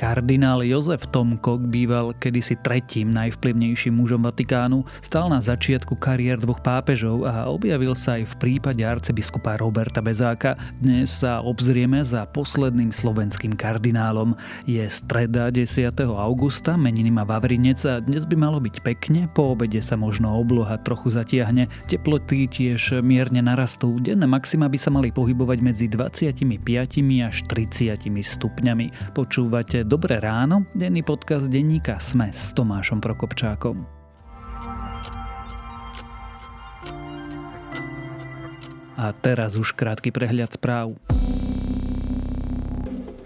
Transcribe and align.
Kardinál 0.00 0.64
Jozef 0.64 1.12
Tomko 1.12 1.60
býval 1.60 2.16
kedysi 2.16 2.56
tretím 2.64 3.12
najvplyvnejším 3.12 4.00
mužom 4.00 4.24
Vatikánu, 4.24 4.88
stal 5.04 5.28
na 5.28 5.44
začiatku 5.44 5.92
kariér 6.00 6.40
dvoch 6.40 6.64
pápežov 6.64 7.28
a 7.28 7.52
objavil 7.52 7.92
sa 7.92 8.16
aj 8.16 8.32
v 8.32 8.34
prípade 8.40 8.80
arcibiskupa 8.80 9.60
Roberta 9.60 10.00
Bezáka. 10.00 10.56
Dnes 10.80 11.20
sa 11.20 11.44
obzrieme 11.44 12.00
za 12.00 12.24
posledným 12.24 12.88
slovenským 12.88 13.52
kardinálom. 13.52 14.40
Je 14.64 14.80
streda 14.88 15.52
10. 15.52 15.92
augusta, 16.16 16.80
meniny 16.80 17.12
má 17.12 17.28
Vavrinec 17.28 17.84
a 17.84 18.00
dnes 18.00 18.24
by 18.24 18.40
malo 18.40 18.56
byť 18.56 18.80
pekne, 18.80 19.28
po 19.36 19.52
obede 19.52 19.84
sa 19.84 20.00
možno 20.00 20.32
obloha 20.32 20.80
trochu 20.80 21.12
zatiahne, 21.12 21.68
teploty 21.92 22.48
tiež 22.48 23.04
mierne 23.04 23.44
narastú, 23.44 24.00
denné 24.00 24.24
maxima 24.24 24.64
by 24.64 24.80
sa 24.80 24.88
mali 24.88 25.12
pohybovať 25.12 25.58
medzi 25.60 25.92
25 25.92 26.40
až 27.20 27.36
30 27.52 28.00
stupňami. 28.08 29.12
Počúvate 29.12 29.89
Dobré 29.90 30.22
ráno, 30.22 30.70
denný 30.70 31.02
podcast 31.02 31.50
denníka 31.50 31.98
Sme 31.98 32.30
s 32.30 32.54
Tomášom 32.54 33.02
Prokopčákom. 33.02 33.82
A 38.94 39.10
teraz 39.18 39.58
už 39.58 39.74
krátky 39.74 40.14
prehľad 40.14 40.54
správ. 40.54 40.94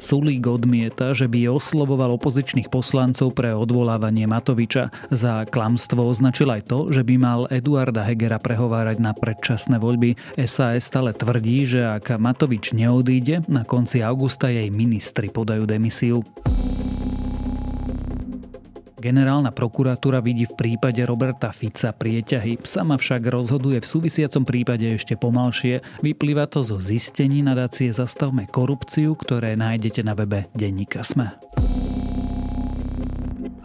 Sulík 0.04 0.44
odmieta, 0.44 1.16
že 1.16 1.32
by 1.32 1.48
oslovoval 1.48 2.20
opozičných 2.20 2.68
poslancov 2.68 3.32
pre 3.32 3.56
odvolávanie 3.56 4.28
Matoviča. 4.28 4.92
Za 5.08 5.48
klamstvo 5.48 6.04
označil 6.04 6.52
aj 6.52 6.68
to, 6.68 6.92
že 6.92 7.00
by 7.00 7.14
mal 7.16 7.40
Eduarda 7.48 8.04
Hegera 8.04 8.36
prehovárať 8.36 9.00
na 9.00 9.16
predčasné 9.16 9.80
voľby. 9.80 10.36
SAS 10.44 10.92
stále 10.92 11.16
tvrdí, 11.16 11.64
že 11.64 11.88
ak 11.88 12.20
Matovič 12.20 12.76
neodíde, 12.76 13.48
na 13.48 13.64
konci 13.64 14.04
augusta 14.04 14.52
jej 14.52 14.68
ministri 14.68 15.32
podajú 15.32 15.64
demisiu. 15.64 16.20
Generálna 19.04 19.52
prokuratúra 19.52 20.24
vidí 20.24 20.48
v 20.48 20.56
prípade 20.56 21.04
Roberta 21.04 21.52
Fica 21.52 21.92
prieťahy. 21.92 22.64
Sama 22.64 22.96
však 22.96 23.28
rozhoduje 23.28 23.84
v 23.84 23.90
súvisiacom 23.92 24.48
prípade 24.48 24.88
ešte 24.96 25.12
pomalšie. 25.20 25.84
Vyplýva 26.00 26.48
to 26.48 26.64
zo 26.64 26.80
zistení 26.80 27.44
nadácie 27.44 27.92
Zastavme 27.92 28.48
korupciu, 28.48 29.12
ktoré 29.12 29.60
nájdete 29.60 30.00
na 30.00 30.16
webe 30.16 30.48
Denníka 30.56 31.04
Sme. 31.04 31.36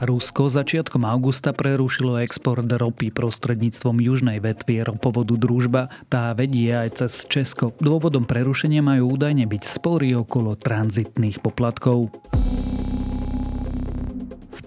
Rusko 0.04 0.52
začiatkom 0.52 1.08
augusta 1.08 1.56
prerušilo 1.56 2.20
export 2.20 2.68
ropy 2.68 3.08
prostredníctvom 3.16 3.96
južnej 4.04 4.44
vetvy 4.44 4.92
ropovodu 4.92 5.40
Družba. 5.40 5.88
Tá 6.12 6.36
vedie 6.36 6.76
aj 6.76 7.00
cez 7.00 7.24
Česko. 7.32 7.72
Dôvodom 7.80 8.28
prerušenia 8.28 8.84
majú 8.84 9.16
údajne 9.16 9.48
byť 9.48 9.64
spory 9.64 10.20
okolo 10.20 10.60
tranzitných 10.60 11.40
poplatkov 11.40 12.12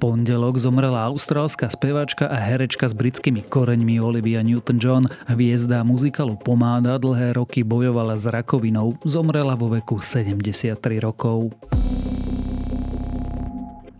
pondelok 0.03 0.59
zomrela 0.59 1.07
austrálska 1.07 1.71
spevačka 1.71 2.27
a 2.27 2.35
herečka 2.35 2.91
s 2.91 2.95
britskými 2.99 3.47
koreňmi 3.47 4.03
Olivia 4.03 4.43
Newton-John. 4.43 5.07
Hviezda 5.31 5.87
muzikálu 5.87 6.35
Pomáda 6.43 6.99
dlhé 6.99 7.39
roky 7.39 7.63
bojovala 7.63 8.19
s 8.19 8.27
rakovinou. 8.27 8.99
Zomrela 9.07 9.55
vo 9.55 9.71
veku 9.71 10.03
73 10.03 10.75
rokov. 10.99 11.55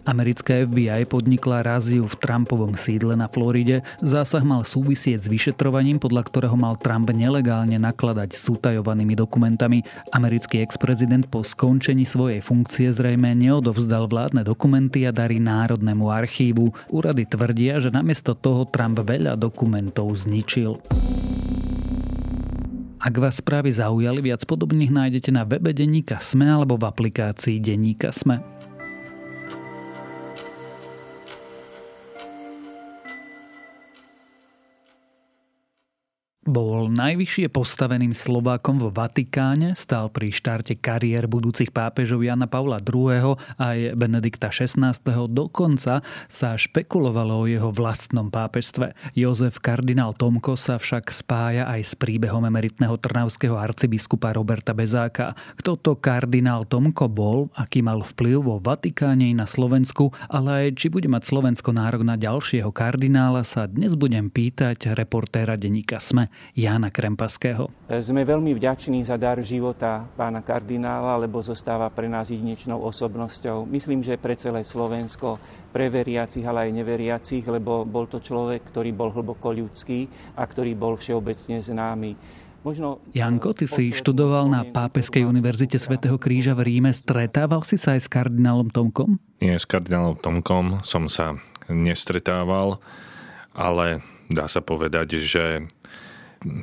Americké 0.03 0.67
FBI 0.67 1.07
podnikla 1.07 1.63
ráziu 1.63 2.03
v 2.11 2.19
Trumpovom 2.19 2.75
sídle 2.75 3.15
na 3.15 3.31
Floride. 3.31 3.87
Zásah 4.03 4.43
mal 4.43 4.67
súvisieť 4.67 5.23
s 5.23 5.31
vyšetrovaním, 5.31 6.03
podľa 6.03 6.27
ktorého 6.27 6.59
mal 6.59 6.75
Trump 6.75 7.07
nelegálne 7.15 7.79
nakladať 7.79 8.35
s 8.35 8.51
utajovanými 8.51 9.15
dokumentami. 9.15 9.87
Americký 10.11 10.59
ex-prezident 10.59 11.31
po 11.31 11.47
skončení 11.47 12.03
svojej 12.03 12.43
funkcie 12.43 12.91
zrejme 12.91 13.31
neodovzdal 13.39 14.11
vládne 14.11 14.43
dokumenty 14.43 15.07
a 15.07 15.15
darí 15.15 15.39
Národnému 15.39 16.11
archívu. 16.11 16.75
Úrady 16.91 17.23
tvrdia, 17.31 17.79
že 17.79 17.95
namiesto 17.95 18.35
toho 18.35 18.67
Trump 18.67 18.99
veľa 18.99 19.39
dokumentov 19.39 20.11
zničil. 20.19 20.83
Ak 23.03 23.15
vás 23.19 23.39
správy 23.39 23.71
zaujali, 23.71 24.19
viac 24.19 24.43
podobných 24.47 24.91
nájdete 24.91 25.31
na 25.31 25.47
webe 25.47 25.71
Denníka 25.71 26.19
Sme 26.19 26.51
alebo 26.51 26.75
v 26.75 26.91
aplikácii 26.91 27.63
Denníka 27.63 28.11
Sme. 28.11 28.62
Bol 36.43 36.91
najvyššie 36.91 37.55
postaveným 37.55 38.11
Slovákom 38.11 38.83
vo 38.83 38.91
Vatikáne, 38.91 39.79
stál 39.79 40.11
pri 40.11 40.35
štarte 40.35 40.75
kariér 40.75 41.31
budúcich 41.31 41.71
pápežov 41.71 42.27
Jana 42.27 42.51
Pavla 42.51 42.83
II. 42.83 43.39
aj 43.63 43.95
Benedikta 43.95 44.51
XVI. 44.51 44.91
Dokonca 45.31 46.03
sa 46.27 46.49
špekulovalo 46.59 47.47
o 47.47 47.47
jeho 47.47 47.71
vlastnom 47.71 48.27
pápežstve. 48.27 48.91
Jozef 49.15 49.63
kardinál 49.63 50.19
Tomko 50.19 50.59
sa 50.59 50.83
však 50.83 51.15
spája 51.15 51.71
aj 51.71 51.81
s 51.87 51.93
príbehom 51.95 52.43
emeritného 52.43 52.99
trnavského 52.99 53.55
arcibiskupa 53.55 54.35
Roberta 54.35 54.75
Bezáka. 54.75 55.39
Kto 55.63 55.79
to 55.79 55.95
kardinál 55.95 56.67
Tomko 56.67 57.07
bol, 57.07 57.55
aký 57.55 57.87
mal 57.87 58.03
vplyv 58.03 58.43
vo 58.43 58.59
Vatikáne 58.59 59.31
i 59.31 59.35
na 59.39 59.47
Slovensku, 59.47 60.11
ale 60.27 60.67
aj 60.67 60.67
či 60.75 60.91
bude 60.91 61.07
mať 61.07 61.23
Slovensko 61.23 61.71
nárok 61.71 62.03
na 62.03 62.19
ďalšieho 62.19 62.75
kardinála, 62.75 63.47
sa 63.47 63.71
dnes 63.71 63.95
budem 63.95 64.27
pýtať 64.27 64.99
reportéra 64.99 65.55
denníka 65.55 66.03
SME 66.03 66.32
Jána 66.53 66.93
Krempaského. 66.93 67.71
Sme 67.89 68.27
veľmi 68.27 68.53
vďační 68.57 69.05
za 69.05 69.17
dar 69.17 69.41
života 69.41 70.05
pána 70.15 70.45
kardinála, 70.45 71.17
lebo 71.21 71.41
zostáva 71.41 71.89
pre 71.89 72.07
nás 72.07 72.29
jedinečnou 72.29 72.81
osobnosťou. 72.83 73.65
Myslím, 73.69 74.05
že 74.05 74.21
pre 74.21 74.37
celé 74.37 74.67
Slovensko, 74.67 75.37
pre 75.73 75.89
veriacich, 75.89 76.45
ale 76.45 76.69
aj 76.69 76.77
neveriacich, 76.77 77.45
lebo 77.49 77.89
bol 77.89 78.05
to 78.05 78.21
človek, 78.21 78.69
ktorý 78.69 78.93
bol 78.93 79.11
hlboko 79.11 79.53
ľudský 79.57 80.11
a 80.37 80.45
ktorý 80.45 80.77
bol 80.77 81.01
všeobecne 81.01 81.65
známy. 81.65 82.13
Možno 82.63 83.03
Janko, 83.11 83.59
ty 83.59 83.67
si 83.67 83.91
študoval 83.91 84.47
na 84.47 84.63
Pápeskej 84.63 85.27
univerzite 85.27 85.83
svätého 85.83 86.15
Kríža 86.15 86.55
v 86.55 86.71
Ríme. 86.71 86.95
Stretával 86.95 87.67
si 87.67 87.75
sa 87.75 87.99
aj 87.99 88.07
s 88.07 88.09
kardinálom 88.09 88.71
Tomkom? 88.71 89.19
Nie, 89.43 89.59
s 89.59 89.67
kardinálom 89.67 90.15
Tomkom 90.15 90.87
som 90.87 91.11
sa 91.11 91.35
nestretával, 91.67 92.79
ale 93.51 94.07
dá 94.31 94.47
sa 94.47 94.63
povedať, 94.63 95.19
že 95.19 95.67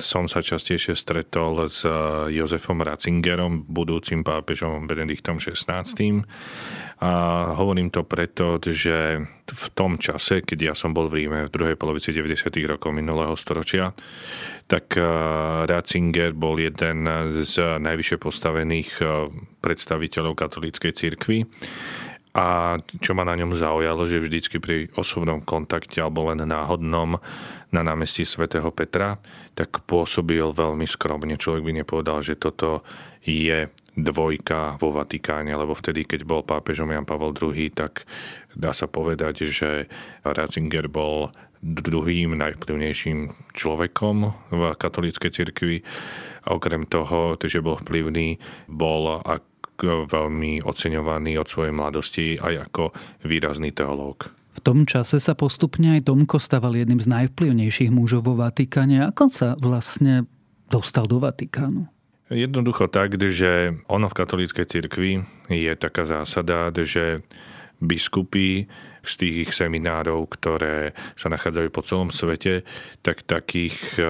som 0.00 0.28
sa 0.28 0.40
častejšie 0.44 0.96
stretol 0.96 1.66
s 1.66 1.84
eh, 1.84 1.92
Jozefom 2.36 2.84
Ratzingerom, 2.84 3.64
budúcim 3.68 4.20
pápežom 4.20 4.84
Benediktom 4.84 5.40
XVI. 5.40 5.84
A 7.00 7.12
hovorím 7.56 7.88
to 7.88 8.04
preto, 8.04 8.60
že 8.60 9.24
v 9.48 9.66
tom 9.72 9.96
čase, 9.96 10.44
keď 10.44 10.72
ja 10.72 10.74
som 10.76 10.92
bol 10.92 11.08
v 11.08 11.24
Ríme 11.24 11.48
v 11.48 11.52
druhej 11.52 11.76
polovici 11.80 12.12
90. 12.12 12.52
rokov 12.68 12.92
minulého 12.92 13.32
storočia, 13.34 13.96
tak 14.68 14.94
eh, 14.96 15.04
Ratzinger 15.64 16.36
bol 16.36 16.60
jeden 16.60 17.08
z 17.40 17.80
najvyššie 17.80 18.16
postavených 18.20 18.90
eh, 19.00 19.08
predstaviteľov 19.64 20.36
katolíckej 20.36 20.92
cirkvi 20.92 21.44
a 22.30 22.78
čo 23.02 23.10
ma 23.18 23.26
na 23.26 23.34
ňom 23.34 23.58
zaujalo, 23.58 24.06
že 24.06 24.22
vždycky 24.22 24.62
pri 24.62 24.86
osobnom 24.94 25.42
kontakte 25.42 25.98
alebo 25.98 26.30
len 26.30 26.46
náhodnom 26.46 27.18
na 27.74 27.82
námestí 27.82 28.22
svätého 28.22 28.70
Petra, 28.70 29.18
tak 29.58 29.82
pôsobil 29.82 30.46
veľmi 30.54 30.86
skromne. 30.86 31.34
Človek 31.34 31.62
by 31.66 31.72
nepovedal, 31.82 32.22
že 32.22 32.38
toto 32.38 32.86
je 33.26 33.66
dvojka 33.98 34.78
vo 34.78 34.94
Vatikáne, 34.94 35.50
lebo 35.50 35.74
vtedy, 35.74 36.06
keď 36.06 36.22
bol 36.22 36.46
pápežom 36.46 36.94
Jan 36.94 37.02
Pavel 37.02 37.34
II, 37.34 37.66
tak 37.74 38.06
dá 38.54 38.70
sa 38.70 38.86
povedať, 38.86 39.50
že 39.50 39.90
Ratzinger 40.22 40.86
bol 40.86 41.34
druhým 41.60 42.38
najvplyvnejším 42.40 43.52
človekom 43.52 44.16
v 44.54 44.62
katolíckej 44.78 45.30
cirkvi. 45.34 45.76
Okrem 46.48 46.88
toho, 46.88 47.36
že 47.36 47.60
bol 47.60 47.76
vplyvný, 47.76 48.40
bol 48.70 49.20
veľmi 49.86 50.60
oceňovaný 50.66 51.40
od 51.40 51.46
svojej 51.48 51.74
mladosti 51.74 52.26
aj 52.36 52.70
ako 52.70 52.92
výrazný 53.24 53.72
teológ. 53.72 54.28
V 54.50 54.60
tom 54.60 54.84
čase 54.84 55.22
sa 55.22 55.38
postupne 55.38 55.96
aj 55.96 56.10
Tomko 56.10 56.42
staval 56.42 56.76
jedným 56.76 57.00
z 57.00 57.08
najvplyvnejších 57.08 57.94
mužov 57.94 58.26
vo 58.26 58.34
Vatikáne. 58.36 59.06
Ako 59.08 59.30
sa 59.30 59.54
vlastne 59.56 60.26
dostal 60.68 61.06
do 61.06 61.22
Vatikánu? 61.22 61.86
Jednoducho 62.30 62.86
tak, 62.86 63.18
že 63.18 63.74
ono 63.90 64.06
v 64.06 64.18
katolíckej 64.18 64.66
cirkvi 64.66 65.12
je 65.50 65.72
taká 65.74 66.06
zásada, 66.06 66.70
že 66.70 67.26
biskupy 67.82 68.70
z 69.00 69.12
tých 69.16 69.34
ich 69.48 69.52
seminárov, 69.56 70.28
ktoré 70.28 70.92
sa 71.16 71.32
nachádzajú 71.32 71.68
po 71.72 71.82
celom 71.82 72.10
svete, 72.12 72.62
tak 73.00 73.24
takých 73.24 73.76
eh, 73.96 74.06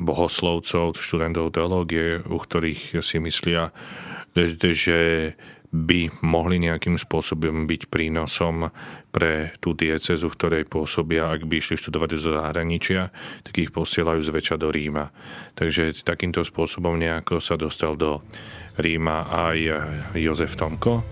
bohoslovcov, 0.00 0.96
študentov 0.96 1.52
teológie, 1.52 2.24
u 2.24 2.38
ktorých 2.40 2.98
si 3.04 3.20
myslia, 3.20 3.70
že 4.76 5.32
by 5.76 6.22
mohli 6.24 6.62
nejakým 6.62 6.96
spôsobom 6.96 7.66
byť 7.68 7.90
prínosom 7.90 8.70
pre 9.10 9.52
tú 9.60 9.72
diecezu, 9.72 10.28
v 10.28 10.36
ktorej 10.38 10.64
pôsobia, 10.68 11.32
ak 11.32 11.48
by 11.48 11.58
išli 11.58 11.76
študovať 11.76 12.10
zo 12.16 12.32
zahraničia, 12.36 13.10
tak 13.42 13.54
ich 13.60 13.72
posielajú 13.72 14.20
zväčša 14.20 14.56
do 14.60 14.68
Ríma. 14.68 15.10
Takže 15.56 16.04
takýmto 16.04 16.44
spôsobom 16.44 16.96
nejako 16.96 17.40
sa 17.40 17.56
dostal 17.56 17.96
do 17.96 18.24
Ríma 18.76 19.28
aj 19.28 19.58
Jozef 20.16 20.56
Tomko. 20.56 21.02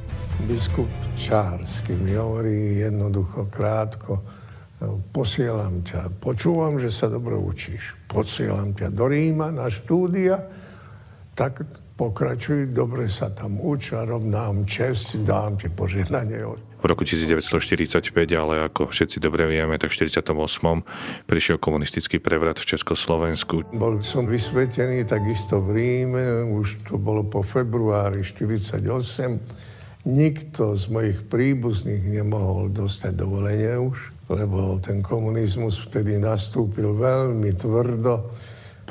biskup 0.45 0.91
Čársky 1.17 1.97
mi 1.97 2.15
hovorí 2.19 2.83
jednoducho, 2.83 3.49
krátko, 3.49 4.21
posielam 5.15 5.81
ťa, 5.87 6.21
počúvam, 6.21 6.77
že 6.77 6.93
sa 6.93 7.09
dobre 7.09 7.39
učíš, 7.39 7.97
posielam 8.11 8.77
ťa 8.77 8.93
do 8.93 9.07
Ríma 9.09 9.49
na 9.55 9.71
štúdia, 9.71 10.45
tak 11.33 11.84
pokračuj, 11.95 12.75
dobre 12.75 13.07
sa 13.07 13.31
tam 13.31 13.63
uč 13.63 13.95
a 13.95 14.03
rob 14.03 14.27
nám 14.27 14.67
čest, 14.67 15.15
dám 15.23 15.55
ti 15.59 15.71
požehnanie. 15.71 16.43
V 16.85 16.85
roku 16.85 17.01
1945, 17.09 18.13
ale 18.37 18.69
ako 18.69 18.93
všetci 18.93 19.17
dobre 19.17 19.49
vieme, 19.49 19.81
tak 19.81 19.89
v 19.89 20.05
48. 20.05 20.85
prišiel 21.25 21.57
komunistický 21.57 22.21
prevrat 22.21 22.61
v 22.61 22.77
Československu. 22.77 23.73
Bol 23.73 24.05
som 24.05 24.29
vysvetený 24.29 25.09
takisto 25.09 25.65
v 25.65 25.81
Ríme, 25.81 26.45
už 26.53 26.85
to 26.85 27.01
bolo 27.01 27.25
po 27.25 27.41
februári 27.41 28.21
48. 28.21 28.85
Nikto 30.05 30.77
z 30.77 30.85
mojich 30.93 31.25
príbuzných 31.25 32.05
nemohol 32.05 32.69
dostať 32.69 33.17
dovolenie 33.17 33.81
už, 33.81 34.29
lebo 34.29 34.77
ten 34.77 35.01
komunizmus 35.01 35.81
vtedy 35.81 36.21
nastúpil 36.21 36.93
veľmi 36.93 37.57
tvrdo 37.57 38.29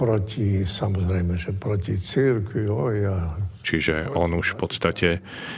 proti, 0.03 0.67
samozrejme, 0.67 1.39
že 1.39 1.55
proti 1.55 1.95
církvi, 1.95 2.67
oj, 2.67 2.97
a 3.07 3.17
Čiže 3.63 4.11
on 4.11 4.35
už 4.35 4.53
v 4.53 4.59
podstate 4.59 5.09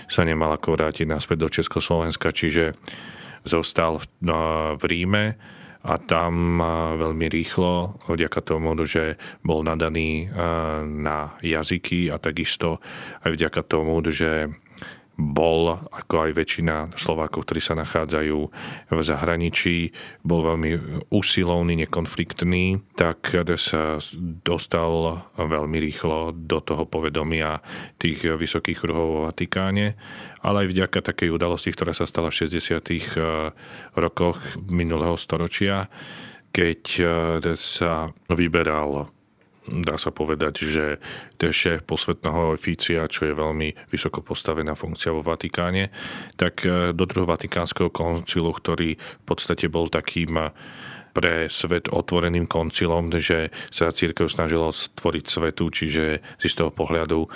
sa 0.05 0.21
nemal 0.21 0.53
ako 0.53 0.77
vrátiť 0.77 1.09
naspäť 1.09 1.37
do 1.41 1.49
Československa, 1.49 2.29
čiže 2.29 2.77
zostal 3.41 3.97
v, 3.97 4.05
no, 4.21 4.37
v 4.77 4.83
Ríme 4.85 5.25
a 5.85 6.01
tam 6.01 6.61
veľmi 6.97 7.29
rýchlo, 7.29 8.01
vďaka 8.05 8.41
tomu, 8.45 8.73
že 8.85 9.17
bol 9.41 9.61
nadaný 9.61 10.29
na 10.85 11.37
jazyky 11.41 12.09
a 12.09 12.17
takisto 12.17 12.81
aj 13.21 13.37
vďaka 13.37 13.61
tomu, 13.65 14.01
že 14.09 14.49
bol, 15.15 15.79
ako 15.95 16.27
aj 16.27 16.31
väčšina 16.35 16.75
Slovákov, 16.99 17.47
ktorí 17.47 17.63
sa 17.63 17.79
nachádzajú 17.79 18.39
v 18.91 18.99
zahraničí, 18.99 19.95
bol 20.27 20.43
veľmi 20.43 21.03
usilovný, 21.07 21.79
nekonfliktný, 21.87 22.83
tak 22.99 23.31
sa 23.55 23.99
dostal 24.43 25.23
veľmi 25.39 25.77
rýchlo 25.79 26.35
do 26.35 26.59
toho 26.59 26.83
povedomia 26.83 27.63
tých 27.95 28.27
vysokých 28.27 28.79
kruhov 28.83 29.07
vo 29.07 29.19
Vatikáne, 29.31 29.95
ale 30.43 30.67
aj 30.67 30.71
vďaka 30.75 30.99
takej 31.01 31.31
udalosti, 31.31 31.71
ktorá 31.71 31.95
sa 31.95 32.03
stala 32.05 32.29
v 32.29 32.45
60. 32.45 32.83
Eh, 33.15 33.51
rokoch 33.95 34.39
minulého 34.67 35.15
storočia, 35.15 35.87
keď 36.51 36.81
eh, 36.99 37.07
sa 37.55 38.11
vyberal 38.27 39.15
dá 39.67 39.97
sa 39.97 40.13
povedať, 40.13 40.53
že 40.61 40.85
šéf 41.41 41.85
posvetného 41.85 42.53
oficía, 42.53 43.09
čo 43.09 43.25
je 43.25 43.33
veľmi 43.33 43.89
vysoko 43.89 44.21
postavená 44.21 44.77
funkcia 44.77 45.13
vo 45.13 45.25
Vatikáne, 45.25 45.89
tak 46.37 46.65
e, 46.65 46.93
do 46.93 47.03
druhého 47.05 47.29
vatikánskeho 47.29 47.89
koncilu, 47.89 48.53
ktorý 48.53 48.97
v 48.97 49.25
podstate 49.25 49.65
bol 49.69 49.89
takým 49.89 50.37
e, 50.37 50.45
pre 51.15 51.47
svet 51.47 51.87
otvoreným 51.87 52.45
koncilom, 52.45 53.07
že 53.15 53.49
sa 53.71 53.95
církev 53.95 54.27
snažila 54.27 54.75
stvoriť 54.75 55.25
svetu, 55.25 55.71
čiže 55.71 56.03
z 56.19 56.43
istého 56.43 56.69
pohľadu 56.69 57.25
e, 57.25 57.29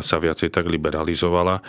sa 0.00 0.16
viacej 0.18 0.50
tak 0.50 0.66
liberalizovala, 0.66 1.60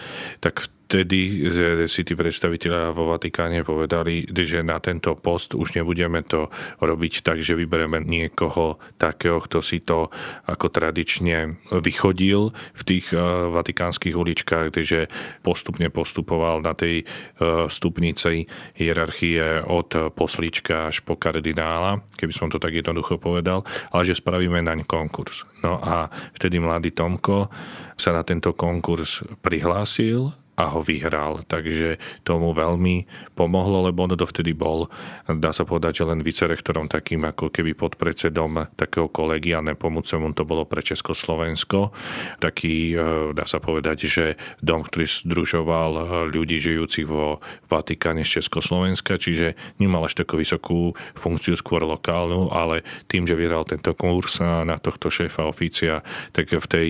tak 0.42 0.66
vtedy 0.90 1.46
si 1.86 2.02
tí 2.02 2.18
predstaviteľa 2.18 2.98
vo 2.98 3.14
Vatikáne 3.14 3.62
povedali, 3.62 4.26
že 4.26 4.66
na 4.66 4.82
tento 4.82 5.14
post 5.14 5.54
už 5.54 5.78
nebudeme 5.78 6.26
to 6.26 6.50
robiť 6.82 7.22
tak, 7.22 7.46
že 7.46 7.54
vybereme 7.54 8.02
niekoho 8.02 8.82
takého, 8.98 9.38
kto 9.38 9.62
si 9.62 9.86
to 9.86 10.10
ako 10.50 10.74
tradične 10.74 11.62
vychodil 11.70 12.50
v 12.74 12.82
tých 12.82 13.14
eh, 13.14 13.22
vatikánskych 13.54 14.18
uličkách, 14.18 14.74
že 14.82 15.06
postupne 15.46 15.94
postupoval 15.94 16.66
na 16.66 16.74
tej 16.74 17.06
eh, 17.06 17.70
stupnici 17.70 18.50
hierarchie 18.74 19.62
od 19.70 19.94
poslička 20.18 20.90
až 20.90 21.06
po 21.06 21.14
kardinála, 21.14 22.02
keby 22.18 22.34
som 22.34 22.50
to 22.50 22.58
tak 22.58 22.74
jednoducho 22.74 23.22
povedal, 23.22 23.62
ale 23.94 24.10
že 24.10 24.18
spravíme 24.18 24.58
naň 24.66 24.90
konkurs. 24.90 25.46
No 25.62 25.78
a 25.78 26.10
vtedy 26.34 26.58
mladý 26.58 26.96
Tomko 26.98 27.52
sa 27.94 28.16
na 28.16 28.26
tento 28.26 28.58
konkurs 28.58 29.22
prihlásil 29.44 30.34
a 30.60 30.76
ho 30.76 30.84
vyhral. 30.84 31.48
Takže 31.48 31.96
tomu 32.28 32.52
veľmi 32.52 33.08
pomohlo, 33.40 33.88
lebo 33.88 34.04
on 34.04 34.12
dovtedy 34.20 34.52
bol, 34.52 34.92
dá 35.26 35.56
sa 35.56 35.64
povedať, 35.64 36.04
že 36.04 36.10
len 36.12 36.20
vicerektorom 36.20 36.92
takým 36.92 37.24
ako 37.24 37.48
keby 37.48 37.72
podpredsedom 37.80 38.76
takého 38.76 39.08
kolegia, 39.08 39.64
nepomúcom 39.64 40.36
to 40.36 40.44
bolo 40.44 40.68
pre 40.68 40.84
Československo. 40.84 41.96
Taký, 42.44 42.76
e, 42.92 43.32
dá 43.32 43.48
sa 43.48 43.64
povedať, 43.64 43.98
že 44.12 44.26
dom, 44.60 44.84
ktorý 44.84 45.08
združoval 45.08 45.92
ľudí 46.28 46.60
žijúcich 46.60 47.08
vo 47.08 47.40
Vatikáne 47.72 48.28
z 48.28 48.44
Československa, 48.44 49.16
čiže 49.16 49.56
nemal 49.80 50.04
až 50.04 50.20
takú 50.20 50.36
vysokú 50.36 50.92
funkciu, 51.16 51.56
skôr 51.56 51.88
lokálnu, 51.88 52.52
ale 52.52 52.84
tým, 53.08 53.24
že 53.24 53.40
vyhral 53.40 53.64
tento 53.64 53.96
kurs 53.96 54.42
na 54.44 54.76
tohto 54.82 55.08
šéfa 55.08 55.48
oficia, 55.48 56.04
tak 56.36 56.52
v 56.52 56.68
tej 56.68 56.88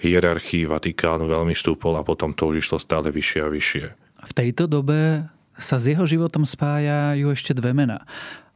hierarchii 0.00 0.64
Vatikánu 0.64 1.28
veľmi 1.28 1.52
stúpol 1.52 2.00
a 2.00 2.02
potom 2.02 2.32
to 2.32 2.48
už 2.48 2.64
išlo 2.64 2.80
stále 2.80 3.12
vyššie 3.12 3.40
a 3.44 3.48
vyššie. 3.52 3.84
V 4.20 4.32
tejto 4.32 4.68
dobe 4.68 5.28
sa 5.60 5.76
s 5.76 5.92
jeho 5.92 6.08
životom 6.08 6.48
spájajú 6.48 7.28
ešte 7.30 7.52
dve 7.52 7.76
mená. 7.76 8.02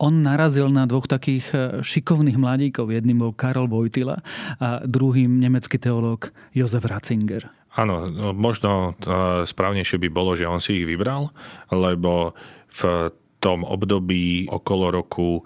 On 0.00 0.10
narazil 0.10 0.72
na 0.72 0.88
dvoch 0.88 1.04
takých 1.04 1.46
e, 1.52 1.56
šikovných 1.84 2.40
mladíkov. 2.40 2.90
Jedným 2.90 3.20
bol 3.20 3.36
Karol 3.36 3.68
Vojtila 3.68 4.24
a 4.58 4.80
druhým 4.82 5.38
nemecký 5.38 5.76
teológ 5.76 6.32
Jozef 6.56 6.88
Ratzinger. 6.88 7.52
Áno, 7.76 8.08
no, 8.08 8.32
možno 8.32 8.96
e, 8.98 9.44
správnejšie 9.44 10.00
by 10.00 10.08
bolo, 10.10 10.32
že 10.34 10.48
on 10.48 10.64
si 10.64 10.82
ich 10.82 10.88
vybral, 10.88 11.30
lebo 11.68 12.32
v 12.74 13.12
tom 13.38 13.62
období 13.62 14.48
okolo 14.48 15.04
roku 15.04 15.44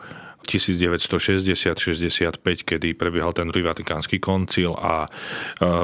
1960-65, 0.48 2.40
kedy 2.64 2.96
prebiehal 2.96 3.36
ten 3.36 3.52
druhý 3.52 3.68
vatikánsky 3.68 4.16
koncil 4.16 4.72
a 4.72 5.04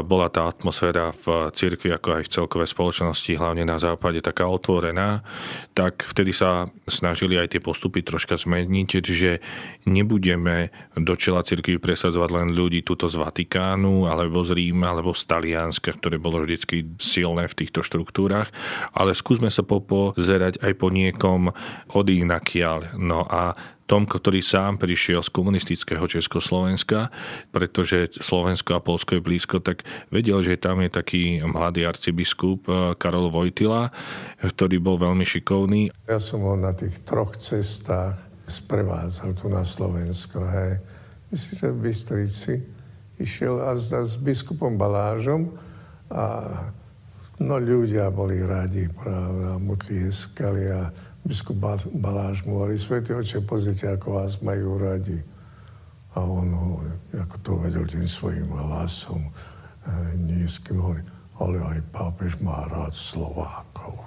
bola 0.00 0.32
tá 0.32 0.48
atmosféra 0.48 1.12
v 1.12 1.52
cirkvi 1.52 1.92
ako 1.92 2.08
aj 2.16 2.22
v 2.24 2.32
celkovej 2.32 2.72
spoločnosti, 2.72 3.36
hlavne 3.36 3.68
na 3.68 3.76
západe, 3.76 4.24
taká 4.24 4.48
otvorená, 4.48 5.20
tak 5.76 6.08
vtedy 6.08 6.32
sa 6.32 6.64
snažili 6.88 7.36
aj 7.36 7.52
tie 7.52 7.60
postupy 7.60 8.00
troška 8.00 8.40
zmeniť, 8.40 8.88
že 9.04 9.44
nebudeme 9.84 10.72
do 10.96 11.12
čela 11.18 11.44
cirkvi 11.44 11.76
presadzovať 11.76 12.30
len 12.32 12.48
ľudí 12.56 12.80
tuto 12.80 13.10
z 13.10 13.20
Vatikánu, 13.20 14.08
alebo 14.08 14.40
z 14.46 14.56
Ríma, 14.56 14.94
alebo 14.94 15.12
z 15.12 15.28
Talianska, 15.28 15.92
ktoré 15.98 16.16
bolo 16.16 16.40
vždycky 16.40 16.96
silné 16.96 17.50
v 17.50 17.58
týchto 17.58 17.82
štruktúrach, 17.84 18.48
ale 18.94 19.12
skúsme 19.12 19.50
sa 19.50 19.66
popozerať 19.66 20.62
aj 20.62 20.72
po 20.78 20.88
niekom 20.88 21.50
od 21.92 22.06
inakiaľ. 22.06 22.94
No 22.96 23.26
a 23.26 23.58
Tomko, 23.84 24.16
ktorý 24.16 24.40
sám 24.40 24.80
prišiel 24.80 25.20
z 25.20 25.28
komunistického 25.28 26.08
Československa, 26.08 27.12
pretože 27.52 28.16
Slovensko 28.16 28.76
a 28.76 28.84
Polsko 28.84 29.20
je 29.20 29.22
blízko, 29.22 29.60
tak 29.60 29.84
vedel, 30.08 30.40
že 30.40 30.56
tam 30.56 30.80
je 30.80 30.88
taký 30.88 31.44
mladý 31.44 31.84
arcibiskup 31.84 32.64
eh, 32.68 32.96
Karol 32.96 33.28
Vojtila, 33.28 33.92
ktorý 34.40 34.80
bol 34.80 34.96
veľmi 34.96 35.28
šikovný. 35.28 35.92
Ja 36.08 36.16
som 36.16 36.40
ho 36.48 36.56
na 36.56 36.72
tých 36.72 37.04
troch 37.04 37.36
cestách 37.36 38.16
sprevádzal 38.48 39.36
tu 39.36 39.52
na 39.52 39.64
Slovensko. 39.64 40.44
Hej. 40.48 40.80
Myslím, 41.32 41.54
že 41.56 41.68
v 41.68 41.78
Bystrici 41.80 42.54
išiel 43.20 43.60
a 43.62 43.76
s 43.78 44.16
biskupom 44.20 44.74
Balážom 44.74 45.54
a 46.10 46.24
no 47.40 47.56
ľudia 47.58 48.10
boli 48.10 48.42
radi, 48.42 48.86
pravda, 48.90 49.58
mu 49.58 49.74
tlieskali 49.78 50.64
a 50.70 50.90
biskup 51.24 51.56
Baláš 51.88 52.44
mu 52.44 52.60
hovorí, 52.60 52.76
Svetý 52.76 53.16
oče, 53.16 53.40
pozrite, 53.48 53.88
ako 53.88 54.20
vás 54.20 54.38
majú 54.44 54.76
radi. 54.76 55.16
A 56.14 56.22
on 56.22 56.48
ho, 56.54 56.70
ako 57.16 57.36
to 57.42 57.50
vedel 57.58 57.84
tým 57.88 58.06
svojim 58.06 58.46
hlasom, 58.52 59.26
e, 59.26 59.32
nízkym, 60.14 60.78
hovorí, 60.78 61.02
ale 61.40 61.58
aj 61.58 61.80
pápež 61.90 62.38
má 62.38 62.68
rád 62.70 62.94
Slovákov. 62.94 63.98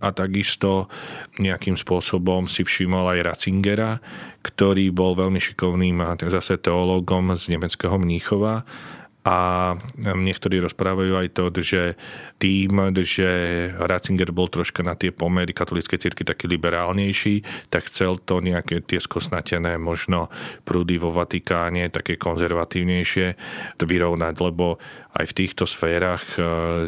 A 0.00 0.16
takisto 0.16 0.88
nejakým 1.36 1.76
spôsobom 1.76 2.48
si 2.48 2.64
všimol 2.64 3.04
aj 3.12 3.20
Ratzingera, 3.20 4.00
ktorý 4.40 4.88
bol 4.88 5.12
veľmi 5.12 5.36
šikovným 5.36 6.00
zase 6.32 6.56
teológom 6.56 7.36
z 7.36 7.52
nemeckého 7.52 8.00
Mníchova 8.00 8.64
a 9.20 9.76
niektorí 10.00 10.64
rozprávajú 10.64 11.12
aj 11.20 11.28
to, 11.36 11.44
že 11.60 11.82
tým, 12.40 12.96
že 13.04 13.28
Ratzinger 13.76 14.32
bol 14.32 14.48
troška 14.48 14.80
na 14.80 14.96
tie 14.96 15.12
pomery 15.12 15.52
katolíckej 15.52 16.00
cirky 16.00 16.24
taký 16.24 16.48
liberálnejší, 16.48 17.68
tak 17.68 17.92
chcel 17.92 18.16
to 18.16 18.40
nejaké 18.40 18.80
tie 18.80 18.96
skosnatené 18.96 19.76
možno 19.76 20.32
prúdy 20.64 20.96
vo 20.96 21.12
Vatikáne, 21.12 21.92
také 21.92 22.16
konzervatívnejšie 22.16 23.36
vyrovnať, 23.76 24.34
lebo 24.40 24.80
aj 25.12 25.24
v 25.28 25.36
týchto 25.36 25.68
sférach, 25.68 26.24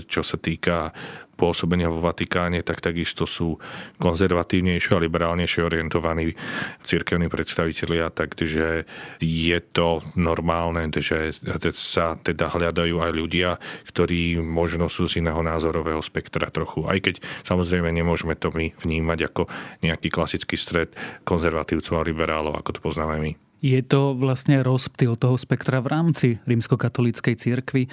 čo 0.08 0.22
sa 0.24 0.36
týka 0.40 0.96
pôsobenia 1.42 1.90
vo 1.90 1.98
Vatikáne, 1.98 2.62
tak 2.62 2.78
takisto 2.78 3.26
sú 3.26 3.58
konzervatívnejšie 3.98 4.94
a 4.94 5.02
liberálnejšie 5.02 5.66
orientovaní 5.66 6.38
cirkevní 6.86 7.26
predstavitelia, 7.26 8.14
takže 8.14 8.86
je 9.18 9.58
to 9.74 10.06
normálne, 10.14 10.86
že 10.94 11.34
sa 11.74 12.14
teda 12.14 12.46
hľadajú 12.54 13.02
aj 13.02 13.10
ľudia, 13.10 13.58
ktorí 13.90 14.38
možno 14.38 14.86
sú 14.86 15.10
z 15.10 15.18
iného 15.18 15.42
názorového 15.42 15.98
spektra 15.98 16.46
trochu. 16.54 16.86
Aj 16.86 17.02
keď 17.02 17.18
samozrejme 17.42 17.90
nemôžeme 17.90 18.38
to 18.38 18.54
my 18.54 18.70
vnímať 18.78 19.18
ako 19.26 19.50
nejaký 19.82 20.14
klasický 20.14 20.54
stred 20.54 20.94
konzervatívcov 21.26 21.98
a 21.98 22.06
liberálov, 22.06 22.54
ako 22.54 22.78
to 22.78 22.80
poznáme 22.84 23.18
my. 23.18 23.32
Je 23.62 23.78
to 23.82 24.14
vlastne 24.18 24.58
rozptyl 24.62 25.14
toho 25.14 25.38
spektra 25.38 25.78
v 25.78 25.90
rámci 25.90 26.28
rímskokatolíckej 26.46 27.34
cirkvi. 27.38 27.86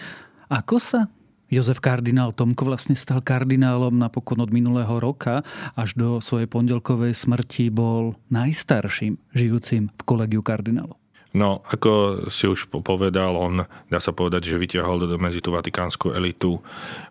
Ako 0.49 0.81
sa 0.81 1.13
Jozef 1.49 1.81
kardinál 1.81 2.29
Tomko 2.29 2.69
vlastne 2.69 2.93
stal 2.93 3.25
kardinálom 3.25 3.97
napokon 3.97 4.37
od 4.37 4.53
minulého 4.53 5.01
roka 5.01 5.41
až 5.73 5.97
do 5.97 6.21
svojej 6.21 6.45
pondelkovej 6.45 7.17
smrti 7.17 7.73
bol 7.73 8.13
najstarším 8.29 9.17
žijúcim 9.33 9.89
v 9.89 10.01
kolegiu 10.05 10.45
kardinálov. 10.45 11.01
No, 11.39 11.63
ako 11.63 12.27
si 12.27 12.51
už 12.51 12.67
povedal, 12.67 13.31
on, 13.39 13.63
dá 13.87 13.99
sa 14.03 14.11
povedať, 14.11 14.51
že 14.51 14.59
vyťahol 14.59 15.07
do 15.07 15.15
medzi 15.15 15.39
tú 15.39 15.55
vatikánsku 15.55 16.11
elitu 16.11 16.59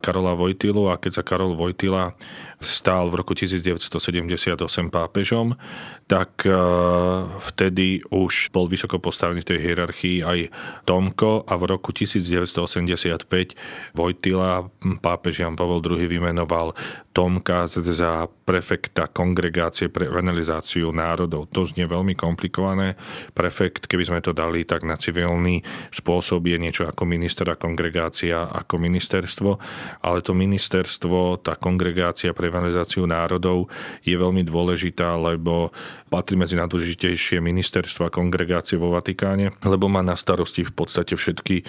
Karola 0.04 0.36
Vojtilu 0.36 0.92
a 0.92 1.00
keď 1.00 1.12
sa 1.16 1.22
Karol 1.24 1.56
Vojtila 1.56 2.12
stál 2.60 3.08
v 3.08 3.24
roku 3.24 3.32
1978 3.32 4.60
pápežom, 4.92 5.56
tak 6.04 6.44
e, 6.44 6.52
vtedy 7.40 8.04
už 8.12 8.52
bol 8.52 8.68
vysoko 8.68 9.00
postavený 9.00 9.40
v 9.40 9.48
tej 9.48 9.58
hierarchii 9.64 10.18
aj 10.20 10.38
Tomko 10.84 11.48
a 11.48 11.54
v 11.56 11.64
roku 11.64 11.96
1985 11.96 13.24
Vojtila 13.96 14.68
pápež 15.00 15.40
Jan 15.40 15.56
Pavel 15.56 15.80
II 15.80 16.04
vymenoval 16.04 16.76
Tomka 17.18 17.66
za 17.66 18.30
prefekta 18.30 19.10
kongregácie 19.10 19.90
pre 19.90 20.06
evangelizáciu 20.06 20.94
národov. 20.94 21.50
To 21.50 21.66
znie 21.66 21.82
veľmi 21.82 22.14
komplikované. 22.14 22.94
Prefekt, 23.34 23.90
keby 23.90 24.06
sme 24.06 24.20
to 24.22 24.30
dali 24.30 24.62
tak 24.62 24.86
na 24.86 24.94
civilný 24.94 25.66
spôsob, 25.90 26.46
je 26.46 26.62
niečo 26.62 26.86
ako 26.86 27.02
minister 27.10 27.50
a 27.50 27.58
kongregácia 27.58 28.46
ako 28.46 28.78
ministerstvo, 28.78 29.50
ale 30.06 30.22
to 30.22 30.30
ministerstvo, 30.30 31.42
tá 31.42 31.58
kongregácia 31.58 32.30
pre 32.30 32.54
evangelizáciu 32.54 33.02
národov 33.10 33.66
je 34.06 34.14
veľmi 34.14 34.46
dôležitá, 34.46 35.18
lebo 35.18 35.74
patrí 36.06 36.38
medzi 36.38 36.54
najdôležitejšie 36.54 37.42
ministerstva 37.42 38.14
kongregácie 38.14 38.78
vo 38.78 38.94
Vatikáne, 38.94 39.58
lebo 39.66 39.90
má 39.90 40.06
na 40.06 40.14
starosti 40.14 40.62
v 40.62 40.70
podstate 40.72 41.18
všetky 41.18 41.56
e, 41.60 41.64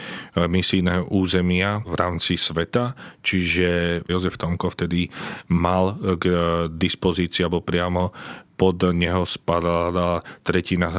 misijné 0.45 1.09
územia 1.09 1.81
v 1.83 1.93
rámci 1.97 2.37
sveta, 2.37 2.93
čiže 3.25 4.01
Jozef 4.05 4.39
Tomko 4.39 4.71
vtedy 4.71 5.11
mal 5.47 5.95
k 6.19 6.25
dispozícii 6.67 7.47
alebo 7.47 7.63
priamo 7.63 8.11
pod 8.59 8.91
neho 8.91 9.23
spadala 9.23 10.19
tretina 10.43 10.91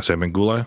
Zemegule, 0.00 0.64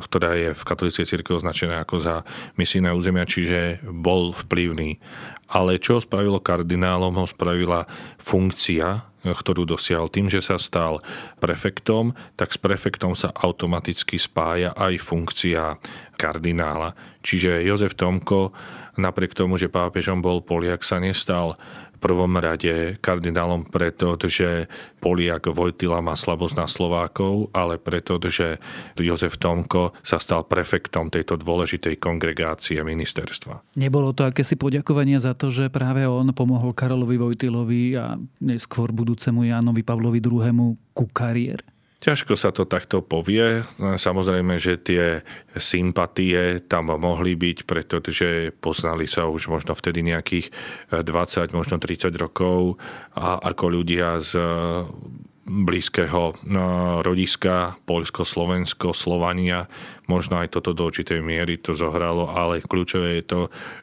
ktorá 0.00 0.32
je 0.38 0.56
v 0.56 0.62
katolíckej 0.62 1.04
cirkvi 1.04 1.36
označená 1.36 1.84
ako 1.84 2.00
za 2.00 2.16
misijné 2.56 2.94
územia, 2.94 3.28
čiže 3.28 3.84
bol 3.84 4.32
vplyvný. 4.32 4.96
Ale 5.52 5.76
čo 5.76 5.98
ho 5.98 6.00
spravilo 6.00 6.40
kardinálom, 6.40 7.12
ho 7.18 7.26
spravila 7.28 7.84
funkcia, 8.16 9.04
ktorú 9.26 9.66
dosiahol 9.66 10.08
tým, 10.08 10.30
že 10.30 10.38
sa 10.38 10.56
stal 10.56 11.02
prefektom, 11.42 12.14
tak 12.38 12.54
s 12.54 12.58
prefektom 12.60 13.18
sa 13.18 13.34
automaticky 13.34 14.16
spája 14.16 14.72
aj 14.72 15.02
funkcia 15.02 15.76
kardinála. 16.14 16.94
Čiže 17.20 17.66
Jozef 17.66 17.98
Tomko, 17.98 18.54
napriek 18.96 19.34
tomu, 19.34 19.58
že 19.58 19.72
pápežom 19.72 20.22
bol 20.22 20.40
Poliak, 20.40 20.86
sa 20.86 21.02
nestal 21.02 21.58
prvom 21.98 22.38
rade 22.38 22.96
kardinálom 23.02 23.66
preto, 23.66 24.16
že 24.24 24.70
Poliak 24.98 25.50
Vojtila 25.50 25.98
má 25.98 26.14
slabosť 26.14 26.54
na 26.54 26.66
Slovákov, 26.70 27.50
ale 27.54 27.78
preto, 27.78 28.18
že 28.22 28.62
Jozef 28.94 29.36
Tomko 29.38 29.94
sa 30.02 30.22
stal 30.22 30.46
prefektom 30.46 31.10
tejto 31.10 31.38
dôležitej 31.38 31.98
kongregácie 31.98 32.80
ministerstva. 32.82 33.78
Nebolo 33.78 34.14
to 34.14 34.26
akési 34.26 34.54
poďakovanie 34.54 35.18
za 35.18 35.34
to, 35.34 35.50
že 35.50 35.70
práve 35.70 36.06
on 36.06 36.30
pomohol 36.34 36.74
Karolovi 36.74 37.18
Vojtilovi 37.18 37.82
a 37.98 38.14
neskôr 38.42 38.94
budúcemu 38.94 39.50
Jánovi 39.50 39.82
Pavlovi 39.82 40.22
II. 40.22 40.74
ku 40.94 41.04
kariére? 41.10 41.77
Ťažko 41.98 42.38
sa 42.38 42.54
to 42.54 42.62
takto 42.62 43.02
povie. 43.02 43.66
Samozrejme, 43.78 44.54
že 44.62 44.78
tie 44.78 45.26
sympatie 45.58 46.62
tam 46.62 46.94
mohli 46.94 47.34
byť, 47.34 47.66
pretože 47.66 48.54
poznali 48.62 49.10
sa 49.10 49.26
už 49.26 49.50
možno 49.50 49.74
vtedy 49.74 50.06
nejakých 50.06 50.54
20, 50.94 51.50
možno 51.50 51.82
30 51.82 52.14
rokov 52.14 52.78
a 53.18 53.42
ako 53.42 53.64
ľudia 53.82 54.22
z 54.22 54.38
blízkeho 55.48 56.38
no, 56.46 57.00
rodiska, 57.00 57.80
Polsko, 57.88 58.22
Slovensko, 58.22 58.92
Slovania. 58.92 59.66
Možno 60.06 60.38
aj 60.38 60.54
toto 60.54 60.76
do 60.76 60.86
určitej 60.86 61.24
miery 61.24 61.56
to 61.58 61.72
zohralo, 61.72 62.28
ale 62.30 62.62
kľúčové 62.62 63.18
je 63.18 63.24
to, 63.24 63.40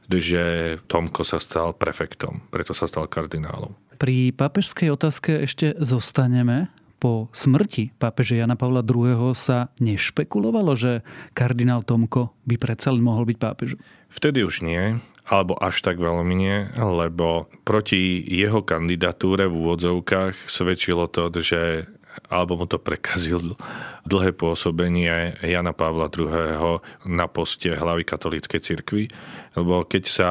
že 0.08 0.44
Tomko 0.86 1.26
sa 1.26 1.42
stal 1.42 1.74
prefektom, 1.74 2.46
preto 2.54 2.72
sa 2.72 2.86
stal 2.86 3.10
kardinálom. 3.10 3.74
Pri 3.98 4.32
papežskej 4.32 4.94
otázke 4.94 5.44
ešte 5.44 5.74
zostaneme 5.82 6.70
po 6.98 7.28
smrti 7.36 7.92
pápeže 7.96 8.40
Jana 8.40 8.56
Pavla 8.56 8.82
II. 8.82 9.36
sa 9.36 9.70
nešpekulovalo, 9.84 10.74
že 10.74 11.06
kardinál 11.36 11.84
Tomko 11.84 12.34
by 12.48 12.56
predsa 12.58 12.92
len 12.92 13.04
mohol 13.04 13.28
byť 13.28 13.38
pápežom? 13.38 13.80
Vtedy 14.10 14.48
už 14.48 14.64
nie, 14.64 14.98
alebo 15.26 15.58
až 15.58 15.82
tak 15.82 15.98
veľmi 15.98 16.36
nie, 16.38 16.70
lebo 16.78 17.50
proti 17.66 18.22
jeho 18.24 18.62
kandidatúre 18.62 19.50
v 19.50 19.58
úvodzovkách 19.58 20.48
svedčilo 20.48 21.10
to, 21.10 21.34
že 21.42 21.90
alebo 22.32 22.56
mu 22.56 22.66
to 22.66 22.80
prekazil 22.80 23.60
dlhé 24.08 24.32
pôsobenie 24.32 25.36
Jana 25.44 25.76
Pavla 25.76 26.08
II. 26.08 26.80
na 27.04 27.28
poste 27.28 27.76
hlavy 27.76 28.08
katolíckej 28.08 28.62
cirkvi, 28.64 29.12
lebo 29.60 29.84
keď 29.84 30.04
sa 30.08 30.30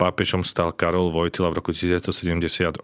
pápežom 0.00 0.40
stal 0.40 0.72
Karol 0.72 1.12
Vojtila 1.12 1.52
v 1.52 1.60
roku 1.60 1.76
1978, 1.76 2.80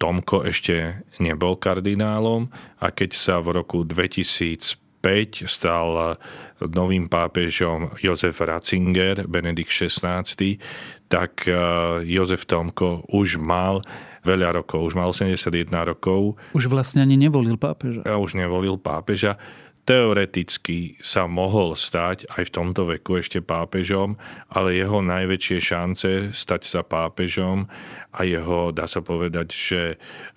Tomko 0.00 0.48
ešte 0.48 1.04
nebol 1.20 1.60
kardinálom 1.60 2.48
a 2.80 2.88
keď 2.88 3.10
sa 3.12 3.44
v 3.44 3.60
roku 3.60 3.84
2005 3.84 4.80
stal 5.44 6.16
novým 6.64 7.12
pápežom 7.12 7.92
Jozef 8.00 8.40
Ratzinger, 8.40 9.28
Benedikt 9.28 9.68
XVI, 9.68 10.24
tak 11.12 11.44
eh, 11.44 11.56
Jozef 12.08 12.48
Tomko 12.48 13.04
už 13.12 13.36
mal 13.36 13.84
veľa 14.26 14.58
rokov, 14.58 14.90
už 14.90 14.94
mal 14.98 15.14
81 15.14 15.70
rokov. 15.86 16.34
Už 16.50 16.66
vlastne 16.66 17.04
ani 17.04 17.14
nevolil 17.14 17.54
pápeža. 17.54 18.02
A 18.02 18.18
už 18.18 18.34
nevolil 18.34 18.74
pápeža 18.74 19.38
teoreticky 19.86 20.98
sa 20.98 21.30
mohol 21.30 21.78
stať 21.78 22.26
aj 22.34 22.50
v 22.50 22.54
tomto 22.58 22.90
veku 22.90 23.22
ešte 23.22 23.38
pápežom, 23.38 24.18
ale 24.50 24.74
jeho 24.74 24.98
najväčšie 24.98 25.58
šance 25.62 26.12
stať 26.34 26.62
sa 26.66 26.82
pápežom 26.82 27.70
a 28.10 28.20
jeho, 28.26 28.74
dá 28.74 28.90
sa 28.90 28.98
povedať, 28.98 29.54
že 29.54 29.80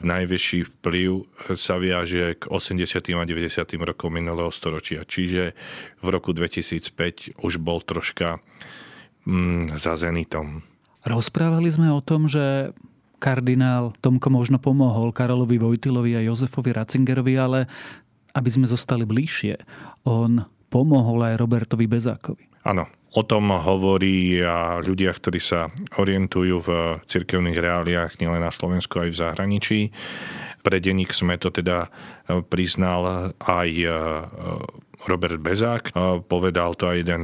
najväčší 0.05 0.69
vplyv 0.69 1.25
sa 1.57 1.81
viaže 1.81 2.37
k 2.37 2.45
80. 2.45 2.85
a 3.17 3.25
90. 3.25 3.89
rokom 3.89 4.13
minulého 4.13 4.53
storočia. 4.53 5.01
Čiže 5.01 5.57
v 6.05 6.07
roku 6.07 6.29
2005 6.29 7.41
už 7.41 7.57
bol 7.57 7.81
troška 7.81 8.37
mm, 9.25 9.73
za 9.73 9.97
zenitom. 9.97 10.61
Rozprávali 11.01 11.73
sme 11.73 11.89
o 11.89 12.05
tom, 12.05 12.29
že 12.29 12.69
kardinál 13.17 13.91
Tomko 13.97 14.29
možno 14.31 14.61
pomohol 14.61 15.09
Karolovi 15.09 15.57
Vojtilovi 15.57 16.15
a 16.15 16.23
Jozefovi 16.23 16.71
Ratzingerovi, 16.71 17.33
ale 17.35 17.59
aby 18.33 18.49
sme 18.49 18.65
zostali 18.69 19.05
bližšie, 19.05 19.57
on 20.05 20.45
pomohol 20.69 21.25
aj 21.25 21.39
Robertovi 21.41 21.89
Bezákovi. 21.89 22.45
Áno, 22.67 22.85
o 23.17 23.21
tom 23.25 23.49
hovorí 23.49 24.37
a 24.45 24.77
ľudia, 24.83 25.15
ktorí 25.15 25.41
sa 25.41 25.73
orientujú 25.97 26.55
v 26.61 26.69
cirkevných 27.09 27.57
reáliách 27.57 28.21
nielen 28.21 28.45
na 28.45 28.53
Slovensku, 28.53 29.01
aj 29.01 29.09
v 29.09 29.19
zahraničí. 29.19 29.79
Pre 30.61 30.77
denník 30.77 31.15
sme 31.15 31.39
to 31.41 31.49
teda 31.49 31.89
priznal 32.51 33.33
aj 33.39 33.69
e, 33.71 33.87
Robert 35.07 35.39
Bezák. 35.39 35.95
Povedal 36.27 36.75
to 36.75 36.91
aj 36.91 36.97
jeden 37.01 37.23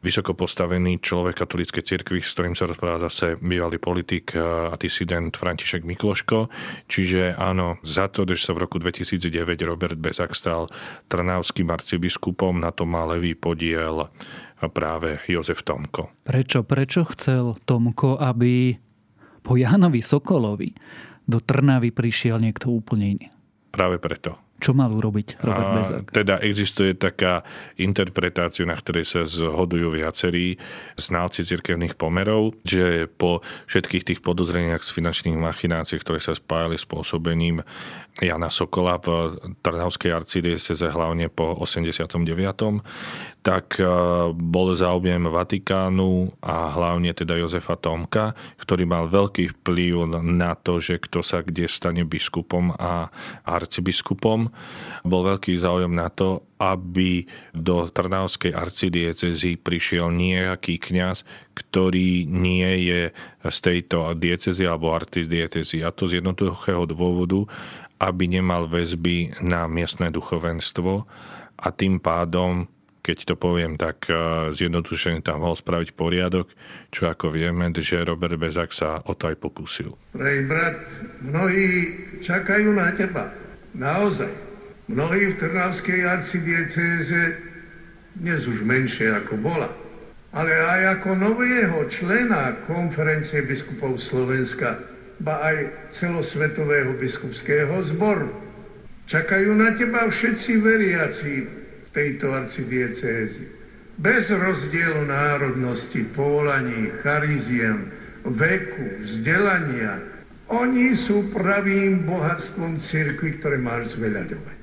vysoko 0.00 0.32
postavený 0.32 1.00
človek 1.00 1.44
katolíckej 1.44 1.84
cirkvi, 1.84 2.24
s 2.24 2.32
ktorým 2.32 2.56
sa 2.56 2.64
rozpráva 2.68 3.08
zase 3.08 3.36
bývalý 3.36 3.76
politik 3.76 4.32
a 4.36 4.74
disident 4.80 5.32
František 5.36 5.84
Mikloško. 5.84 6.48
Čiže 6.88 7.36
áno, 7.36 7.76
za 7.84 8.08
to, 8.08 8.24
že 8.24 8.50
sa 8.50 8.56
v 8.56 8.64
roku 8.64 8.80
2009 8.80 9.20
Robert 9.68 10.00
Bezak 10.00 10.32
stal 10.32 10.72
trnavským 11.12 11.68
arcibiskupom, 11.68 12.56
na 12.56 12.72
to 12.72 12.88
má 12.88 13.04
levý 13.04 13.36
podiel 13.36 14.08
práve 14.72 15.20
Jozef 15.28 15.64
Tomko. 15.64 16.12
Prečo? 16.24 16.64
Prečo 16.64 17.04
chcel 17.12 17.56
Tomko, 17.64 18.20
aby 18.20 18.76
po 19.40 19.56
Jánovi 19.56 20.04
Sokolovi 20.04 20.76
do 21.24 21.40
Trnavy 21.40 21.92
prišiel 21.92 22.40
niekto 22.40 22.68
úplne 22.68 23.16
iný? 23.16 23.26
Práve 23.72 23.96
preto 24.02 24.49
Čo 24.60 24.76
mal 24.76 24.92
urobiť 24.92 25.40
Robert 25.40 25.70
Bezák? 25.80 26.04
Teda 26.12 26.36
existuje 26.44 26.92
taká 26.92 27.40
interpretácia, 27.80 28.68
na 28.68 28.76
ktorej 28.76 29.08
sa 29.08 29.24
zhodujú 29.24 29.96
viacerí 29.96 30.60
znalci 31.00 31.42
cirkevných 31.48 31.96
pomerov, 31.96 32.60
že 32.62 33.08
po 33.08 33.40
všetkých 33.72 34.04
tých 34.04 34.20
podozreniach 34.20 34.84
z 34.84 34.90
finančných 34.92 35.40
machinácií, 35.40 35.96
ktoré 35.96 36.20
sa 36.20 36.36
spájali 36.36 36.76
s 36.76 36.84
pôsobením 36.84 37.64
Jana 38.20 38.52
Sokola 38.52 39.00
v 39.00 39.40
Trnavskej 39.64 40.12
arcidieceze 40.12 40.92
hlavne 40.92 41.32
po 41.32 41.56
89 41.56 42.20
tak 43.40 43.80
e, 43.80 43.84
bol 44.36 44.76
záujem 44.76 45.24
Vatikánu 45.24 46.36
a 46.44 46.68
hlavne 46.76 47.16
teda 47.16 47.40
Jozefa 47.40 47.80
Tomka, 47.80 48.36
ktorý 48.60 48.84
mal 48.84 49.08
veľký 49.08 49.60
vplyv 49.60 50.20
na 50.20 50.52
to, 50.52 50.76
že 50.76 51.00
kto 51.00 51.24
sa 51.24 51.40
kde 51.40 51.64
stane 51.64 52.04
biskupom 52.04 52.76
a 52.76 53.08
arcibiskupom. 53.48 54.49
Bol 55.02 55.22
veľký 55.26 55.56
záujem 55.56 55.92
na 55.92 56.12
to, 56.12 56.44
aby 56.60 57.24
do 57.56 57.88
Trnavskej 57.88 58.52
arcidiecezy 58.52 59.56
prišiel 59.56 60.12
nejaký 60.12 60.76
kňaz, 60.76 61.24
ktorý 61.56 62.28
nie 62.28 62.90
je 62.90 63.02
z 63.48 63.58
tejto 63.64 64.12
diecezy 64.16 64.68
alebo 64.68 64.92
arcidiecezy. 64.92 65.80
A 65.80 65.94
to 65.94 66.04
z 66.04 66.20
jednoduchého 66.20 66.84
dôvodu, 66.84 67.48
aby 68.00 68.28
nemal 68.28 68.68
väzby 68.68 69.40
na 69.44 69.68
miestne 69.68 70.12
duchovenstvo 70.12 71.04
a 71.60 71.66
tým 71.72 72.00
pádom 72.00 72.68
keď 73.00 73.32
to 73.32 73.34
poviem 73.34 73.80
tak 73.80 74.06
eh, 74.12 74.52
zjednodušene, 74.52 75.24
tam 75.24 75.42
mohol 75.42 75.56
spraviť 75.56 75.96
poriadok, 75.96 76.52
čo 76.92 77.08
ako 77.08 77.32
vieme, 77.32 77.72
že 77.74 78.04
Robert 78.04 78.36
Bezak 78.36 78.76
sa 78.76 79.00
o 79.02 79.16
to 79.16 79.32
aj 79.32 79.36
pokúsil. 79.40 79.96
Prej 80.12 80.46
brat, 80.46 80.76
mnohí 81.24 81.66
čakajú 82.22 82.70
na 82.76 82.92
teba. 82.94 83.32
Naozaj. 83.74 84.30
Mnohí 84.90 85.30
v 85.34 85.38
Trnavskej 85.38 86.02
arcidiecéze 86.02 87.38
dnes 88.18 88.42
už 88.42 88.66
menšie 88.66 89.06
ako 89.14 89.38
bola, 89.38 89.70
ale 90.34 90.50
aj 90.50 90.98
ako 90.98 91.14
nového 91.14 91.86
člena 91.86 92.58
konferencie 92.66 93.46
biskupov 93.46 94.02
Slovenska, 94.02 94.82
ba 95.22 95.38
aj 95.46 95.70
celosvetového 95.94 96.98
biskupského 96.98 97.70
zboru. 97.94 98.34
Čakajú 99.06 99.54
na 99.54 99.78
teba 99.78 100.10
všetci 100.10 100.52
veriaci 100.58 101.32
tejto 101.94 102.34
arcidiecézy. 102.34 103.46
Bez 104.02 104.26
rozdielu 104.32 105.06
národnosti, 105.06 106.02
povolaní, 106.18 106.90
chariziem, 107.06 107.94
veku, 108.26 109.06
vzdelania. 109.06 110.02
Oni 110.50 110.98
sú 110.98 111.30
pravým 111.30 112.10
bohatstvom 112.10 112.82
cirkvi, 112.82 113.38
ktoré 113.38 113.56
máš 113.56 113.94
zveľadovať. 113.94 114.58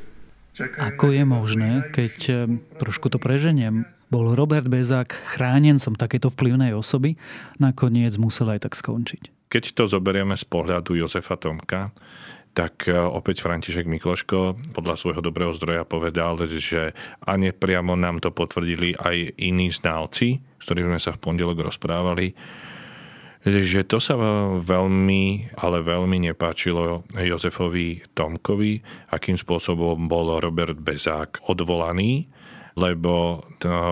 Ako 0.78 1.14
je 1.14 1.24
možné, 1.24 1.72
keď 1.96 2.16
eh, 2.28 2.38
trošku 2.82 3.08
to 3.14 3.22
preženiem, 3.22 3.88
bol 4.08 4.36
Robert 4.36 4.68
Bezák 4.72 5.12
chránencom 5.12 5.96
takéto 6.00 6.32
vplyvnej 6.32 6.72
osoby, 6.72 7.20
nakoniec 7.60 8.16
musel 8.16 8.56
aj 8.56 8.68
tak 8.68 8.74
skončiť. 8.80 9.52
Keď 9.52 9.64
to 9.76 9.84
zoberieme 9.88 10.36
z 10.36 10.48
pohľadu 10.48 10.96
Jozefa 10.96 11.36
Tomka, 11.36 11.92
tak 12.56 12.90
e, 12.90 12.96
opäť 12.96 13.46
František 13.46 13.86
Mikloško 13.86 14.58
podľa 14.74 14.96
svojho 14.98 15.22
dobrého 15.22 15.54
zdroja 15.54 15.86
povedal, 15.86 16.40
že 16.48 16.96
a 17.22 17.32
nepriamo 17.38 17.94
nám 17.94 18.24
to 18.24 18.34
potvrdili 18.34 18.98
aj 18.98 19.38
iní 19.38 19.70
znalci, 19.70 20.42
s 20.58 20.64
ktorými 20.66 20.98
sme 20.98 21.02
sa 21.04 21.14
v 21.14 21.22
pondelok 21.22 21.68
rozprávali, 21.68 22.34
že 23.48 23.88
to 23.88 24.04
sa 24.04 24.20
veľmi, 24.60 25.56
ale 25.56 25.78
veľmi 25.80 26.18
nepáčilo 26.32 27.08
Jozefovi 27.16 28.04
Tomkovi, 28.12 28.84
akým 29.14 29.40
spôsobom 29.40 30.12
bol 30.12 30.44
Robert 30.44 30.78
Bezák 30.82 31.48
odvolaný 31.48 32.28
lebo 32.78 33.42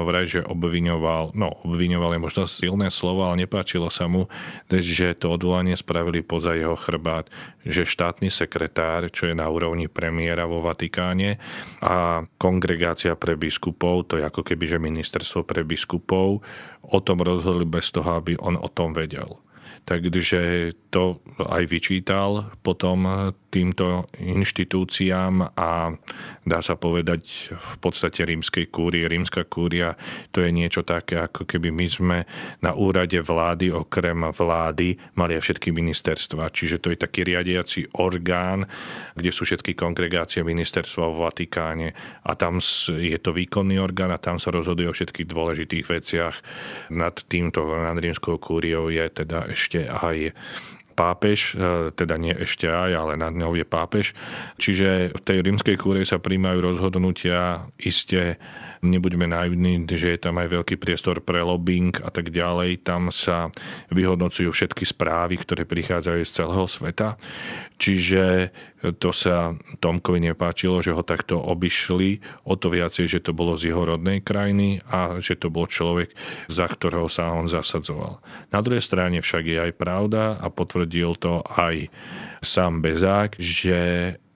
vraj, 0.06 0.30
že 0.30 0.46
obviňoval, 0.46 1.34
no 1.34 1.58
obviňoval 1.66 2.16
je 2.16 2.22
možno 2.22 2.44
silné 2.46 2.94
slovo, 2.94 3.26
ale 3.26 3.44
nepáčilo 3.44 3.90
sa 3.90 4.06
mu, 4.06 4.30
že 4.70 5.18
to 5.18 5.34
odvolanie 5.34 5.74
spravili 5.74 6.22
poza 6.22 6.54
jeho 6.54 6.78
chrbát, 6.78 7.26
že 7.66 7.82
štátny 7.82 8.30
sekretár, 8.30 9.10
čo 9.10 9.26
je 9.26 9.34
na 9.34 9.50
úrovni 9.50 9.90
premiéra 9.90 10.46
vo 10.46 10.62
Vatikáne 10.62 11.42
a 11.82 12.30
kongregácia 12.38 13.18
pre 13.18 13.34
biskupov, 13.34 14.06
to 14.06 14.22
je 14.22 14.24
ako 14.30 14.46
keby, 14.46 14.70
že 14.70 14.78
ministerstvo 14.78 15.42
pre 15.42 15.66
biskupov, 15.66 16.46
o 16.86 17.00
tom 17.02 17.26
rozhodli 17.26 17.66
bez 17.66 17.90
toho, 17.90 18.22
aby 18.22 18.38
on 18.38 18.54
o 18.54 18.70
tom 18.70 18.94
vedel 18.94 19.42
takže 19.86 20.74
to 20.90 21.20
aj 21.38 21.64
vyčítal 21.68 22.56
potom 22.64 23.32
týmto 23.56 24.12
inštitúciám 24.20 25.56
a 25.56 25.96
dá 26.44 26.60
sa 26.60 26.75
povedať 26.75 27.56
v 27.56 27.75
podstate 27.80 28.28
rímskej 28.28 28.68
kúrie. 28.68 29.08
Rímska 29.08 29.48
kúria 29.48 29.96
to 30.36 30.44
je 30.44 30.51
niečo 30.51 30.84
také, 30.84 31.24
ako 31.24 31.48
keby 31.48 31.72
my 31.72 31.88
sme 31.88 32.18
na 32.60 32.75
úrade 32.75 33.16
vlády 33.24 33.72
okrem 33.72 34.28
vlády 34.36 35.00
mali 35.16 35.40
aj 35.40 35.44
všetky 35.48 35.72
ministerstva. 35.72 36.51
Čiže 36.51 36.84
to 36.84 36.92
je 36.92 37.00
taký 37.00 37.24
riadiaci 37.24 37.96
orgán, 37.96 38.68
kde 39.16 39.32
sú 39.32 39.48
všetky 39.48 39.72
kongregácie 39.72 40.44
ministerstva 40.44 41.08
v 41.08 41.20
Vatikáne 41.24 41.88
a 42.28 42.36
tam 42.36 42.60
je 42.92 43.18
to 43.24 43.32
výkonný 43.32 43.80
orgán 43.80 44.12
a 44.12 44.20
tam 44.20 44.36
sa 44.36 44.51
rozhoduje 44.51 44.92
o 44.92 44.96
všetkých 44.96 45.32
dôležitých 45.32 45.86
veciach. 45.88 46.36
Nad 46.92 47.24
týmto, 47.32 47.64
nad 47.72 47.96
rímskou 47.96 48.36
kúriou 48.36 48.92
je 48.92 49.08
teda 49.08 49.48
ešte 49.55 49.87
aj 49.87 50.35
pápež, 50.96 51.55
e, 51.55 51.91
teda 51.91 52.15
nie 52.15 52.31
ešte 52.31 52.72
aj, 52.72 52.91
ale 52.96 53.13
nad 53.20 53.35
ňou 53.35 53.55
je 53.59 53.68
pápež. 53.68 54.15
Čiže 54.59 55.11
v 55.11 55.22
tej 55.22 55.37
rímskej 55.44 55.75
kúre 55.75 56.03
sa 56.07 56.20
príjmajú 56.20 56.59
rozhodnutia 56.63 57.68
iste 57.75 58.39
nebuďme 58.81 59.29
naivní, 59.29 59.85
že 59.88 60.16
je 60.16 60.20
tam 60.20 60.42
aj 60.42 60.51
veľký 60.51 60.75
priestor 60.75 61.22
pre 61.22 61.44
lobbying 61.46 61.96
a 62.01 62.09
tak 62.09 62.33
ďalej. 62.33 62.83
Tam 62.83 63.14
sa 63.14 63.53
vyhodnocujú 63.94 64.51
všetky 64.51 64.83
správy, 64.83 65.40
ktoré 65.40 65.64
prichádzajú 65.64 66.22
z 66.25 66.31
celého 66.31 66.66
sveta. 66.68 67.20
Čiže 67.75 68.55
to 69.01 69.09
sa 69.09 69.57
Tomkovi 69.81 70.22
nepáčilo, 70.22 70.79
že 70.79 70.94
ho 70.94 71.01
takto 71.01 71.42
obišli, 71.42 72.22
o 72.46 72.53
to 72.55 72.70
viacej, 72.70 73.09
že 73.09 73.20
to 73.20 73.33
bolo 73.33 73.57
z 73.57 73.74
jeho 73.74 73.83
rodnej 73.83 74.22
krajiny 74.22 74.79
a 74.85 75.18
že 75.18 75.35
to 75.35 75.50
bol 75.50 75.66
človek, 75.66 76.14
za 76.48 76.70
ktorého 76.70 77.09
sa 77.09 77.33
on 77.33 77.50
zasadzoval. 77.50 78.22
Na 78.53 78.59
druhej 78.61 78.83
strane 78.85 79.20
však 79.20 79.44
je 79.44 79.57
aj 79.70 79.74
pravda 79.75 80.38
a 80.38 80.48
potvrdil 80.53 81.18
to 81.18 81.42
aj 81.57 81.90
sám 82.46 82.85
Bezák, 82.85 83.42
že 83.42 83.79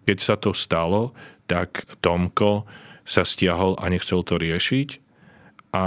keď 0.10 0.18
sa 0.18 0.36
to 0.42 0.58
stalo, 0.58 1.14
tak 1.46 1.86
Tomko 2.02 2.66
sa 3.10 3.26
stiahol 3.26 3.74
a 3.82 3.90
nechcel 3.90 4.22
to 4.22 4.38
riešiť. 4.38 5.02
A 5.74 5.86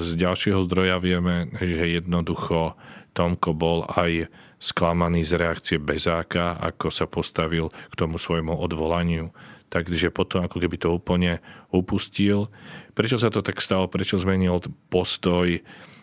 z 0.00 0.16
ďalšieho 0.16 0.64
zdroja 0.64 0.96
vieme, 0.96 1.52
že 1.60 2.00
jednoducho 2.00 2.72
Tomko 3.12 3.52
bol 3.52 3.84
aj 3.92 4.32
sklamaný 4.56 5.28
z 5.28 5.36
reakcie 5.36 5.76
Bezáka, 5.76 6.56
ako 6.56 6.88
sa 6.88 7.04
postavil 7.04 7.68
k 7.68 7.94
tomu 7.96 8.16
svojmu 8.16 8.56
odvolaniu. 8.56 9.28
Takže 9.72 10.12
potom 10.12 10.44
ako 10.44 10.60
keby 10.60 10.76
to 10.76 10.92
úplne 10.92 11.40
upustil. 11.72 12.52
Prečo 12.92 13.16
sa 13.16 13.32
to 13.32 13.40
tak 13.40 13.60
stalo? 13.60 13.88
Prečo 13.88 14.20
zmenil 14.20 14.60
postoj? 14.92 15.60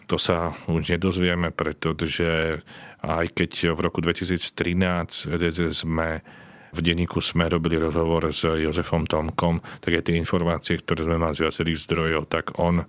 To 0.09 0.17
sa 0.17 0.57
už 0.65 0.97
nedozvieme, 0.97 1.53
pretože 1.53 2.61
aj 3.05 3.25
keď 3.29 3.77
v 3.77 3.79
roku 3.79 4.01
2013 4.01 5.29
sme 5.69 6.25
v 6.73 6.79
denníku 6.79 7.19
sme 7.19 7.49
robili 7.49 7.81
rozhovor 7.81 8.29
s 8.29 8.45
Jozefom 8.45 9.09
Tomkom, 9.09 9.61
tak 9.81 9.99
aj 9.99 10.09
tie 10.09 10.19
informácie, 10.19 10.79
ktoré 10.79 11.05
sme 11.05 11.17
mali 11.17 11.33
z 11.33 11.49
viacerých 11.49 11.83
zdrojov, 11.89 12.23
tak 12.29 12.57
on 12.61 12.85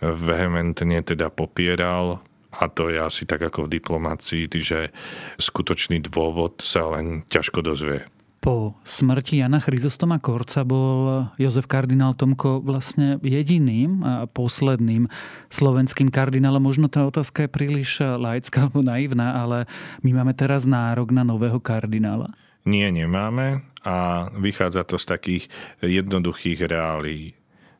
vehementne 0.00 1.04
teda 1.04 1.28
popieral 1.28 2.24
a 2.50 2.66
to 2.66 2.90
je 2.90 2.98
asi 2.98 3.28
tak 3.28 3.46
ako 3.46 3.68
v 3.68 3.78
diplomácii, 3.78 4.50
že 4.50 4.90
skutočný 5.38 6.02
dôvod 6.02 6.58
sa 6.64 6.88
len 6.90 7.22
ťažko 7.30 7.62
dozvie. 7.62 8.08
Po 8.40 8.72
smrti 8.88 9.44
Jana 9.44 9.60
Chryzostoma 9.60 10.16
Korca 10.16 10.64
bol 10.64 11.28
Jozef 11.36 11.68
kardinál 11.68 12.16
Tomko 12.16 12.64
vlastne 12.64 13.20
jediným 13.20 14.00
a 14.00 14.24
posledným 14.24 15.12
slovenským 15.52 16.08
kardinálom. 16.08 16.64
Možno 16.64 16.88
tá 16.88 17.04
otázka 17.04 17.44
je 17.44 17.52
príliš 17.52 18.00
laická 18.00 18.64
alebo 18.64 18.80
naivná, 18.80 19.36
ale 19.36 19.68
my 20.00 20.16
máme 20.16 20.32
teraz 20.32 20.64
nárok 20.64 21.12
na 21.12 21.20
nového 21.20 21.60
kardinála. 21.60 22.32
Nie, 22.68 22.92
nemáme 22.92 23.64
a 23.80 24.28
vychádza 24.36 24.84
to 24.84 25.00
z 25.00 25.06
takých 25.08 25.44
jednoduchých 25.80 26.60
reálí. 26.68 27.32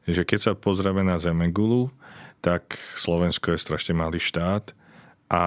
Že 0.08 0.22
keď 0.24 0.38
sa 0.40 0.52
pozrieme 0.56 1.04
na 1.04 1.20
Zemegulu, 1.20 1.92
tak 2.40 2.80
Slovensko 2.96 3.52
je 3.52 3.60
strašne 3.60 3.92
malý 3.92 4.16
štát 4.16 4.72
a 5.30 5.42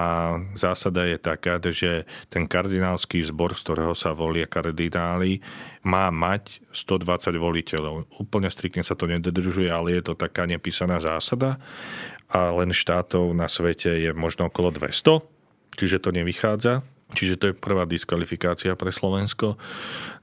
zásada 0.56 1.04
je 1.04 1.20
taká, 1.20 1.60
že 1.60 2.08
ten 2.32 2.48
kardinálsky 2.48 3.20
zbor, 3.20 3.52
z 3.52 3.68
ktorého 3.68 3.92
sa 3.92 4.16
volia 4.16 4.48
kardináli, 4.48 5.44
má 5.84 6.08
mať 6.08 6.64
120 6.72 7.36
voliteľov. 7.36 8.08
Úplne 8.16 8.48
striktne 8.48 8.86
sa 8.86 8.96
to 8.96 9.12
nedodržuje, 9.12 9.68
ale 9.68 10.00
je 10.00 10.08
to 10.08 10.14
taká 10.16 10.48
nepísaná 10.48 11.04
zásada 11.04 11.60
a 12.32 12.56
len 12.56 12.72
štátov 12.72 13.36
na 13.36 13.52
svete 13.52 13.92
je 13.92 14.16
možno 14.16 14.48
okolo 14.48 14.72
200, 14.72 15.20
čiže 15.76 16.00
to 16.00 16.16
nevychádza 16.16 16.86
Čiže 17.14 17.36
to 17.40 17.46
je 17.50 17.56
prvá 17.56 17.86
diskvalifikácia 17.86 18.74
pre 18.74 18.90
Slovensko. 18.90 19.56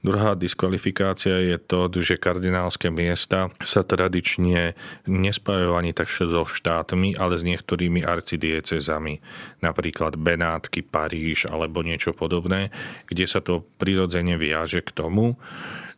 Druhá 0.03 0.35
diskvalifikácia 0.35 1.39
je 1.39 1.57
to, 1.57 1.87
že 2.01 2.19
kardinálske 2.19 2.91
miesta 2.91 3.49
sa 3.63 3.81
tradične 3.81 4.75
nespájajú 5.07 5.71
ani 5.77 5.91
tak 5.95 6.11
so 6.11 6.43
štátmi, 6.43 7.15
ale 7.15 7.39
s 7.39 7.47
niektorými 7.47 8.03
arcidiecezami. 8.03 9.23
Napríklad 9.63 10.19
Benátky, 10.19 10.83
Paríž 10.83 11.47
alebo 11.47 11.81
niečo 11.81 12.11
podobné, 12.11 12.73
kde 13.07 13.25
sa 13.25 13.39
to 13.39 13.63
prirodzene 13.79 14.35
viaže 14.35 14.83
k 14.83 14.91
tomu, 14.91 15.39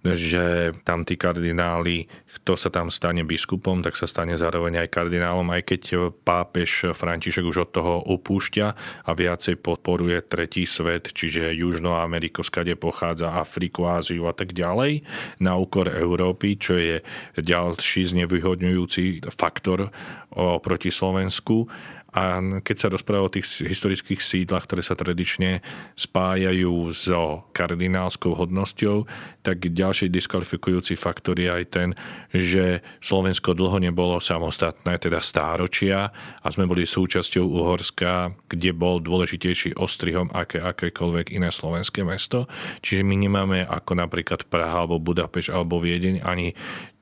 že 0.04 0.76
tam 0.84 1.08
tí 1.08 1.16
kardináli, 1.16 2.12
kto 2.44 2.60
sa 2.60 2.68
tam 2.68 2.92
stane 2.92 3.24
biskupom, 3.24 3.80
tak 3.80 3.96
sa 3.96 4.04
stane 4.04 4.36
zároveň 4.36 4.84
aj 4.84 4.92
kardinálom, 4.92 5.48
aj 5.56 5.64
keď 5.64 6.12
pápež 6.28 6.92
František 6.92 7.48
už 7.48 7.58
od 7.64 7.70
toho 7.72 7.94
upúšťa 8.12 8.68
a 9.08 9.12
viacej 9.16 9.64
podporuje 9.64 10.20
tretí 10.28 10.68
svet, 10.68 11.16
čiže 11.16 11.56
Južnú 11.56 11.96
Ameriku, 11.96 12.44
skade 12.44 12.76
pochádza 12.76 13.32
Afriku, 13.32 13.88
Áziu 13.88 14.28
a 14.28 14.36
tak 14.36 14.52
ďalej, 14.52 15.08
na 15.40 15.56
úkor 15.56 15.88
Európy, 15.88 16.60
čo 16.60 16.76
je 16.76 17.00
ďalší 17.40 18.12
znevýhodňujúci 18.12 19.24
faktor 19.32 19.88
oproti 20.36 20.92
Slovensku 20.92 21.72
a 22.14 22.40
keď 22.62 22.76
sa 22.78 22.88
rozpráva 22.94 23.26
o 23.26 23.34
tých 23.34 23.66
historických 23.66 24.22
sídlach, 24.22 24.70
ktoré 24.70 24.86
sa 24.86 24.94
tradične 24.94 25.66
spájajú 25.98 26.94
so 26.94 27.50
kardinálskou 27.58 28.38
hodnosťou, 28.38 29.10
tak 29.42 29.66
ďalší 29.66 30.14
diskvalifikujúci 30.14 30.94
faktor 30.94 31.42
je 31.42 31.50
aj 31.50 31.64
ten, 31.74 31.90
že 32.30 32.86
Slovensko 33.02 33.58
dlho 33.58 33.82
nebolo 33.82 34.22
samostatné, 34.22 35.02
teda 35.02 35.20
stáročia 35.20 36.14
a 36.40 36.48
sme 36.54 36.70
boli 36.70 36.86
súčasťou 36.86 37.44
Uhorska, 37.50 38.38
kde 38.46 38.72
bol 38.78 39.02
dôležitejší 39.02 39.76
ostrihom 39.82 40.30
aké 40.32 40.62
akékoľvek 40.62 41.34
iné 41.34 41.50
slovenské 41.50 42.06
mesto. 42.06 42.46
Čiže 42.86 43.02
my 43.02 43.16
nemáme 43.18 43.66
ako 43.66 43.98
napríklad 43.98 44.46
Praha 44.46 44.86
alebo 44.86 45.02
Budapešť 45.02 45.50
alebo 45.50 45.82
Viedeň 45.82 46.22
ani 46.22 46.54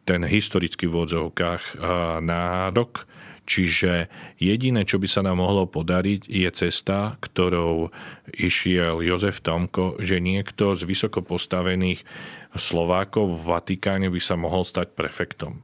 ten 0.01 0.25
historický 0.25 0.89
v 0.89 1.05
odzovkách 1.05 1.77
nárok 2.25 3.05
Čiže 3.51 4.07
jediné, 4.39 4.87
čo 4.87 4.95
by 4.95 5.11
sa 5.11 5.27
nám 5.27 5.43
mohlo 5.43 5.67
podariť, 5.67 6.23
je 6.23 6.47
cesta, 6.55 7.19
ktorou 7.19 7.91
išiel 8.31 9.03
Jozef 9.03 9.43
Tomko, 9.43 9.99
že 9.99 10.23
niekto 10.23 10.71
z 10.71 10.87
vysoko 10.87 11.19
postavených 11.19 12.07
Slovákov 12.55 13.27
v 13.27 13.51
Vatikáne 13.51 14.07
by 14.07 14.23
sa 14.23 14.39
mohol 14.39 14.63
stať 14.63 14.95
prefektom. 14.95 15.59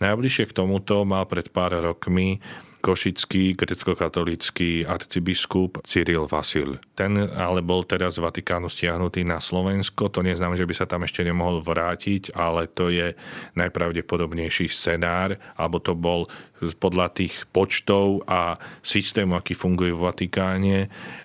Najbližšie 0.00 0.48
k 0.48 0.56
tomuto 0.64 1.04
mal 1.04 1.28
pred 1.28 1.52
pár 1.52 1.76
rokmi 1.76 2.40
košický 2.80 3.60
grecko-katolický 3.60 4.88
arcibiskup 4.88 5.84
Cyril 5.84 6.24
Vasil. 6.24 6.80
Ten 6.96 7.12
ale 7.36 7.60
bol 7.60 7.84
teraz 7.84 8.16
z 8.16 8.24
Vatikánu 8.24 8.72
stiahnutý 8.72 9.20
na 9.22 9.36
Slovensko. 9.38 10.08
To 10.08 10.24
neznamená, 10.24 10.56
že 10.56 10.64
by 10.64 10.74
sa 10.74 10.88
tam 10.88 11.04
ešte 11.04 11.20
nemohol 11.20 11.60
vrátiť, 11.60 12.32
ale 12.32 12.72
to 12.72 12.88
je 12.88 13.12
najpravdepodobnejší 13.60 14.72
scenár, 14.72 15.36
alebo 15.60 15.76
to 15.78 15.92
bol 15.92 16.24
podľa 16.76 17.12
tých 17.16 17.48
počtov 17.50 18.24
a 18.28 18.54
systému, 18.84 19.36
aký 19.36 19.56
funguje 19.56 19.92
v 19.96 20.04
Vatikáne, 20.04 20.78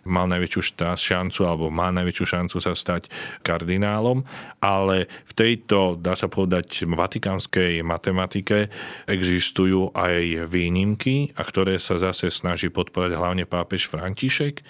mal 0.07 0.31
najväčšiu 0.31 0.61
šancu 0.95 1.41
alebo 1.43 1.67
má 1.67 1.91
najväčšiu 1.91 2.25
šancu 2.25 2.57
sa 2.63 2.71
stať 2.71 3.11
kardinálom, 3.43 4.23
ale 4.63 5.11
v 5.27 5.33
tejto, 5.35 5.99
dá 5.99 6.15
sa 6.15 6.31
povedať, 6.31 6.87
vatikánskej 6.87 7.83
matematike 7.83 8.71
existujú 9.05 9.91
aj 9.93 10.47
výnimky, 10.47 11.35
a 11.35 11.41
ktoré 11.43 11.77
sa 11.77 11.99
zase 11.99 12.31
snaží 12.31 12.71
podporovať 12.71 13.13
hlavne 13.15 13.45
pápež 13.45 13.87
František. 13.91 14.63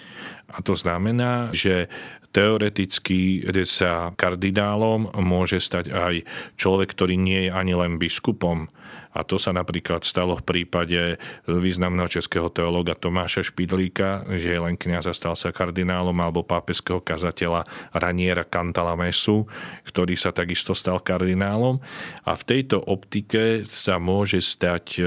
A 0.52 0.62
to 0.62 0.78
znamená, 0.78 1.50
že 1.50 1.90
teoreticky 2.36 3.40
sa 3.64 4.12
kardinálom 4.12 5.08
môže 5.24 5.56
stať 5.56 5.88
aj 5.88 6.14
človek, 6.60 6.92
ktorý 6.92 7.16
nie 7.16 7.48
je 7.48 7.50
ani 7.50 7.72
len 7.72 7.96
biskupom, 7.96 8.68
a 9.16 9.24
to 9.24 9.40
sa 9.40 9.56
napríklad 9.56 10.04
stalo 10.04 10.36
v 10.36 10.44
prípade 10.44 11.16
významného 11.48 12.06
českého 12.12 12.52
teológa 12.52 12.92
Tomáša 12.92 13.48
Špidlíka, 13.48 14.28
že 14.36 14.60
len 14.60 14.76
kniaz 14.76 15.08
a 15.08 15.16
stal 15.16 15.32
sa 15.32 15.48
kardinálom, 15.48 16.14
alebo 16.20 16.44
pápeského 16.44 17.00
kazateľa 17.00 17.64
Raniera 17.96 18.44
Cantalamesu, 18.44 19.48
ktorý 19.88 20.14
sa 20.20 20.36
takisto 20.36 20.76
stal 20.76 21.00
kardinálom. 21.00 21.80
A 22.28 22.36
v 22.36 22.42
tejto 22.44 22.84
optike 22.84 23.64
sa 23.64 23.96
môže 23.96 24.44
stať 24.44 24.84
e, 25.00 25.02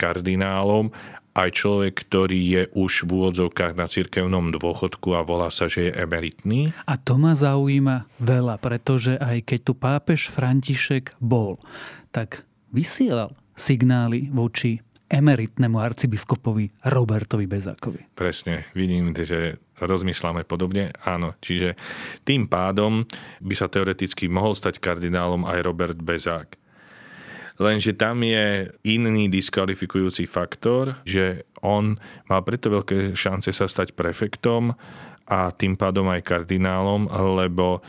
kardinálom 0.00 0.88
aj 1.30 1.50
človek, 1.62 1.94
ktorý 1.94 2.40
je 2.42 2.62
už 2.74 3.06
v 3.06 3.10
úvodzovkách 3.14 3.78
na 3.78 3.86
cirkevnom 3.86 4.50
dôchodku 4.50 5.14
a 5.14 5.22
volá 5.22 5.48
sa, 5.48 5.70
že 5.70 5.90
je 5.90 5.92
emeritný. 5.94 6.74
A 6.90 6.98
to 6.98 7.14
ma 7.14 7.38
zaujíma 7.38 8.10
veľa, 8.18 8.58
pretože 8.58 9.14
aj 9.14 9.46
keď 9.46 9.60
tu 9.62 9.72
pápež 9.78 10.20
František 10.28 11.14
bol, 11.22 11.62
tak 12.10 12.42
vysielal 12.74 13.34
signály 13.60 14.32
voči 14.32 14.80
emeritnému 15.10 15.76
arcibiskupovi 15.76 16.70
Robertovi 16.86 17.44
Bezákovi. 17.44 18.14
Presne, 18.16 18.70
vidím, 18.72 19.12
že 19.12 19.58
rozmýšľame 19.82 20.46
podobne. 20.46 20.94
Áno, 21.02 21.34
čiže 21.42 21.74
tým 22.22 22.46
pádom 22.46 23.04
by 23.42 23.54
sa 23.58 23.66
teoreticky 23.66 24.30
mohol 24.30 24.54
stať 24.54 24.78
kardinálom 24.78 25.44
aj 25.44 25.58
Robert 25.66 25.98
Bezák. 25.98 26.56
Lenže 27.60 27.92
tam 27.92 28.24
je 28.24 28.72
iný 28.88 29.28
diskvalifikujúci 29.28 30.24
faktor, 30.24 30.96
že 31.04 31.44
on 31.60 32.00
má 32.24 32.40
preto 32.40 32.72
veľké 32.72 33.12
šance 33.12 33.52
sa 33.52 33.68
stať 33.68 33.92
prefektom 33.92 34.72
a 35.28 35.52
tým 35.52 35.76
pádom 35.76 36.08
aj 36.08 36.24
kardinálom, 36.24 37.12
lebo 37.36 37.84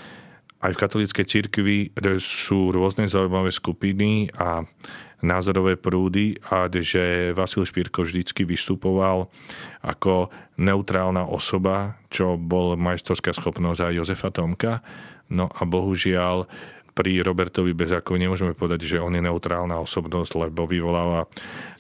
aj 0.61 0.75
v 0.75 0.81
katolíckej 0.85 1.25
cirkvi 1.25 1.77
sú 2.19 2.69
rôzne 2.75 3.07
zaujímavé 3.07 3.49
skupiny 3.49 4.29
a 4.35 4.61
názorové 5.21 5.77
prúdy 5.77 6.37
a 6.49 6.65
že 6.69 7.33
Vasil 7.37 7.65
Špírko 7.65 8.05
vždycky 8.05 8.45
vystupoval 8.45 9.29
ako 9.81 10.29
neutrálna 10.57 11.25
osoba, 11.25 11.97
čo 12.13 12.37
bol 12.37 12.77
majstorská 12.77 13.33
schopnosť 13.33 13.89
aj 13.89 13.97
Jozefa 13.97 14.29
Tomka. 14.33 14.81
No 15.31 15.47
a 15.47 15.61
bohužiaľ 15.63 16.45
pri 16.91 17.23
Robertovi 17.23 17.71
Bezákovi 17.71 18.19
nemôžeme 18.19 18.51
povedať, 18.51 18.83
že 18.83 18.97
on 18.99 19.15
je 19.15 19.23
neutrálna 19.23 19.79
osobnosť, 19.79 20.31
lebo 20.35 20.67
vyvoláva 20.67 21.23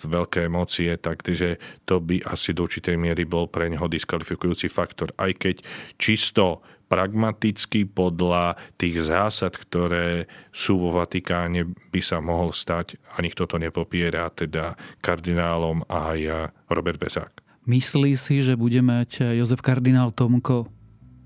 veľké 0.07 0.47
emócie, 0.47 0.95
takže 0.95 1.59
to 1.83 1.99
by 1.99 2.23
asi 2.23 2.55
do 2.55 2.63
určitej 2.63 2.95
miery 2.95 3.27
bol 3.27 3.51
pre 3.51 3.67
neho 3.67 3.91
diskvalifikujúci 3.91 4.71
faktor. 4.71 5.11
Aj 5.19 5.29
keď 5.35 5.59
čisto 5.99 6.63
pragmaticky 6.91 7.87
podľa 7.87 8.59
tých 8.75 8.99
zásad, 9.07 9.55
ktoré 9.55 10.27
sú 10.51 10.75
vo 10.75 10.91
Vatikáne, 10.91 11.71
by 11.87 12.01
sa 12.03 12.19
mohol 12.19 12.51
stať, 12.51 12.99
a 13.15 13.23
nikto 13.23 13.47
to 13.47 13.55
nepopiera, 13.55 14.27
teda 14.27 14.75
kardinálom 14.99 15.87
aj 15.87 16.51
Robert 16.67 16.99
Bezák. 16.99 17.39
Myslí 17.63 18.19
si, 18.19 18.43
že 18.43 18.59
bude 18.59 18.83
mať 18.83 19.39
Jozef 19.39 19.63
kardinál 19.63 20.11
Tomko 20.11 20.67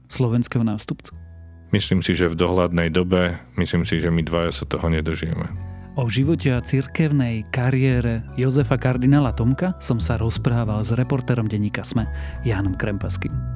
slovenského 0.05 0.61
nástupcu? 0.61 1.17
Myslím 1.73 2.05
si, 2.05 2.13
že 2.13 2.29
v 2.29 2.37
dohľadnej 2.37 2.93
dobe, 2.93 3.41
myslím 3.57 3.89
si, 3.89 3.97
že 3.97 4.13
my 4.13 4.21
dvaja 4.21 4.53
sa 4.53 4.69
toho 4.69 4.85
nedožijeme. 4.85 5.49
O 5.95 6.11
živote 6.11 6.51
a 6.51 6.59
cirkevnej 6.59 7.47
kariére 7.55 8.21
Jozefa 8.35 8.75
kardinála 8.75 9.31
Tomka 9.31 9.79
som 9.79 9.95
sa 9.97 10.19
rozprával 10.19 10.83
s 10.83 10.91
reportérom 10.91 11.47
denníka 11.47 11.87
SME 11.87 12.03
Jánom 12.43 12.75
Krempaským. 12.75 13.54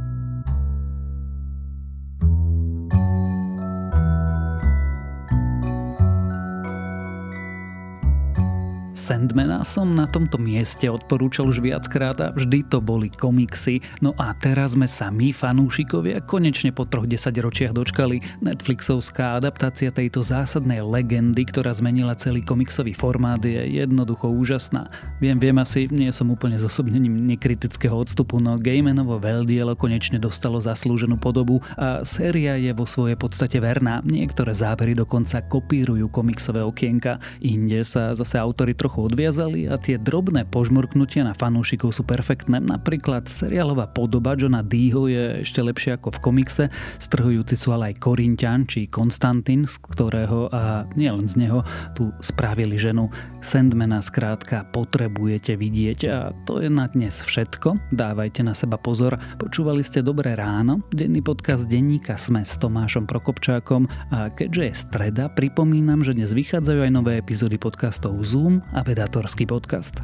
Sandmana 9.10 9.65
som 9.65 9.98
na 9.98 10.06
tomto 10.06 10.38
mieste 10.38 10.86
odporúčal 10.86 11.50
už 11.50 11.65
viackrát 11.65 12.13
a 12.22 12.30
vždy 12.30 12.62
to 12.69 12.78
boli 12.78 13.10
komiksy. 13.10 13.82
No 14.06 14.13
a 14.22 14.38
teraz 14.38 14.78
sme 14.78 14.86
sa 14.86 15.10
my, 15.10 15.34
fanúšikovia, 15.34 16.22
konečne 16.22 16.69
po 16.69 16.86
troch 16.86 17.10
desaťročiach 17.10 17.74
dočkali. 17.74 18.22
Netflixovská 18.45 19.41
adaptácia 19.41 19.89
tejto 19.89 20.22
zásadnej 20.22 20.86
legendy, 20.86 21.41
ktorá 21.41 21.74
zmenila 21.74 22.13
celý 22.22 22.45
komiksový 22.45 22.93
formát, 22.93 23.41
je 23.41 23.82
jednoducho 23.82 24.30
úžasná. 24.30 24.93
Viem, 25.17 25.41
viem 25.41 25.58
asi, 25.58 25.89
nie 25.89 26.13
som 26.13 26.30
úplne 26.30 26.62
zosobnením 26.62 27.17
nekritického 27.34 27.98
odstupu, 27.98 28.38
no 28.38 28.62
Gaimenovo 28.62 29.17
veľdielo 29.17 29.74
konečne 29.74 30.22
dostalo 30.22 30.62
zaslúženú 30.62 31.17
podobu 31.17 31.65
a 31.82 32.06
séria 32.06 32.62
je 32.62 32.69
vo 32.78 32.86
svojej 32.86 33.17
podstate 33.17 33.58
verná. 33.58 34.06
Niektoré 34.06 34.54
zábery 34.54 34.93
dokonca 34.93 35.41
kopírujú 35.50 36.13
komiksové 36.13 36.62
okienka, 36.62 37.17
inde 37.41 37.82
sa 37.82 38.13
zase 38.13 38.38
autory 38.38 38.78
trochu 38.78 38.98
trochu 38.99 39.15
odviazali 39.15 39.71
a 39.71 39.79
tie 39.79 39.95
drobné 39.95 40.43
požmurknutia 40.51 41.23
na 41.23 41.31
fanúšikov 41.31 41.95
sú 41.95 42.03
perfektné. 42.03 42.59
Napríklad 42.59 43.31
seriálová 43.31 43.88
podoba 43.88 44.35
Johna 44.35 44.59
Deeho 44.59 45.07
je 45.07 45.47
ešte 45.47 45.63
lepšia 45.63 45.95
ako 45.95 46.12
v 46.12 46.19
komikse. 46.19 46.63
Strhujúci 46.99 47.55
sú 47.55 47.71
ale 47.71 47.95
aj 47.95 48.03
Korintian 48.03 48.67
či 48.67 48.91
Konstantin, 48.91 49.63
z 49.63 49.79
ktorého 49.79 50.51
a 50.51 50.83
nielen 50.99 51.31
z 51.31 51.47
neho 51.47 51.63
tu 51.95 52.12
spravili 52.19 52.75
ženu. 52.75 53.07
Sandmana 53.39 54.03
skrátka 54.03 54.67
potrebujete 54.75 55.55
vidieť 55.55 55.99
a 56.12 56.35
to 56.43 56.59
je 56.59 56.67
na 56.67 56.91
dnes 56.91 57.23
všetko. 57.23 57.95
Dávajte 57.95 58.43
na 58.43 58.51
seba 58.51 58.75
pozor. 58.75 59.15
Počúvali 59.39 59.79
ste 59.85 60.03
Dobré 60.03 60.35
ráno, 60.35 60.83
denný 60.91 61.23
podcast 61.23 61.69
denníka 61.71 62.19
Sme 62.19 62.43
s 62.43 62.59
Tomášom 62.59 63.07
Prokopčákom 63.07 63.88
a 64.12 64.27
keďže 64.27 64.63
je 64.65 64.73
streda, 64.75 65.23
pripomínam, 65.31 66.03
že 66.03 66.17
dnes 66.17 66.35
vychádzajú 66.35 66.79
aj 66.83 66.91
nové 66.91 67.21
epizódy 67.21 67.55
podcastov 67.55 68.19
Zoom 68.25 68.59
a 68.73 68.88
Vedatorský 68.89 69.45
podcast. 69.45 70.02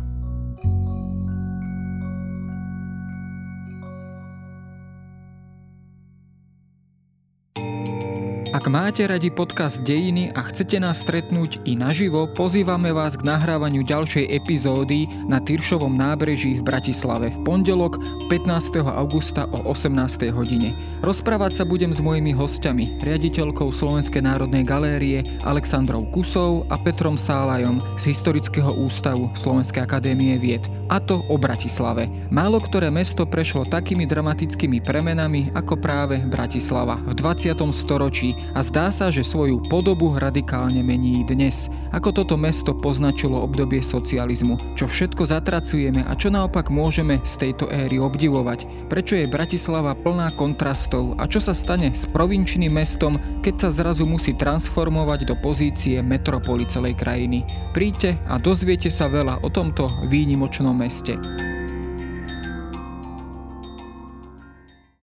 Ak 8.56 8.72
máte 8.72 9.04
radi 9.04 9.28
podcast 9.28 9.84
Dejiny 9.84 10.32
a 10.32 10.40
chcete 10.48 10.80
nás 10.80 11.04
stretnúť 11.04 11.68
i 11.68 11.76
naživo, 11.76 12.24
pozývame 12.24 12.96
vás 12.96 13.20
k 13.20 13.28
nahrávaniu 13.28 13.84
ďalšej 13.84 14.32
epizódy 14.32 15.12
na 15.28 15.44
Tyršovom 15.44 15.92
nábreží 15.92 16.56
v 16.56 16.64
Bratislave 16.64 17.36
v 17.36 17.38
pondelok 17.44 18.00
15. 18.32 18.80
augusta 18.80 19.52
o 19.52 19.76
18. 19.76 20.32
hodine. 20.32 20.72
Rozprávať 21.04 21.60
sa 21.60 21.64
budem 21.68 21.92
s 21.92 22.00
mojimi 22.00 22.32
hostiami, 22.32 22.96
riaditeľkou 23.04 23.76
Slovenskej 23.76 24.24
národnej 24.24 24.64
galérie 24.64 25.36
Alexandrou 25.44 26.08
Kusou 26.16 26.64
a 26.72 26.80
Petrom 26.80 27.20
Sálajom 27.20 27.84
z 28.00 28.16
Historického 28.16 28.72
ústavu 28.72 29.36
Slovenskej 29.36 29.84
akadémie 29.84 30.32
vied. 30.40 30.64
A 30.88 31.04
to 31.04 31.28
o 31.28 31.36
Bratislave. 31.36 32.08
Málo 32.32 32.64
ktoré 32.64 32.88
mesto 32.88 33.28
prešlo 33.28 33.68
takými 33.68 34.08
dramatickými 34.08 34.80
premenami 34.80 35.52
ako 35.52 35.76
práve 35.76 36.24
Bratislava 36.24 37.04
v 37.04 37.20
20. 37.20 37.52
storočí 37.76 38.45
a 38.54 38.60
zdá 38.62 38.94
sa, 38.94 39.10
že 39.10 39.26
svoju 39.26 39.66
podobu 39.66 40.14
radikálne 40.14 40.86
mení 40.86 41.26
dnes, 41.26 41.72
ako 41.90 42.12
toto 42.22 42.36
mesto 42.38 42.76
poznačilo 42.76 43.42
obdobie 43.42 43.82
socializmu, 43.82 44.78
čo 44.78 44.86
všetko 44.86 45.26
zatracujeme 45.26 46.06
a 46.06 46.14
čo 46.14 46.30
naopak 46.30 46.70
môžeme 46.70 47.24
z 47.26 47.34
tejto 47.48 47.72
éry 47.72 47.98
obdivovať, 47.98 48.92
prečo 48.92 49.18
je 49.18 49.32
Bratislava 49.32 49.98
plná 49.98 50.36
kontrastov 50.38 51.18
a 51.18 51.26
čo 51.26 51.42
sa 51.42 51.56
stane 51.56 51.96
s 51.96 52.06
provinčným 52.06 52.76
mestom, 52.76 53.18
keď 53.42 53.68
sa 53.68 53.70
zrazu 53.72 54.04
musí 54.06 54.38
transformovať 54.38 55.26
do 55.26 55.36
pozície 55.40 56.04
metropoly 56.04 56.68
celej 56.70 57.00
krajiny. 57.00 57.48
Príďte 57.72 58.20
a 58.28 58.38
dozviete 58.38 58.92
sa 58.92 59.08
veľa 59.08 59.42
o 59.42 59.50
tomto 59.50 59.90
výnimočnom 60.12 60.76
meste. 60.76 61.16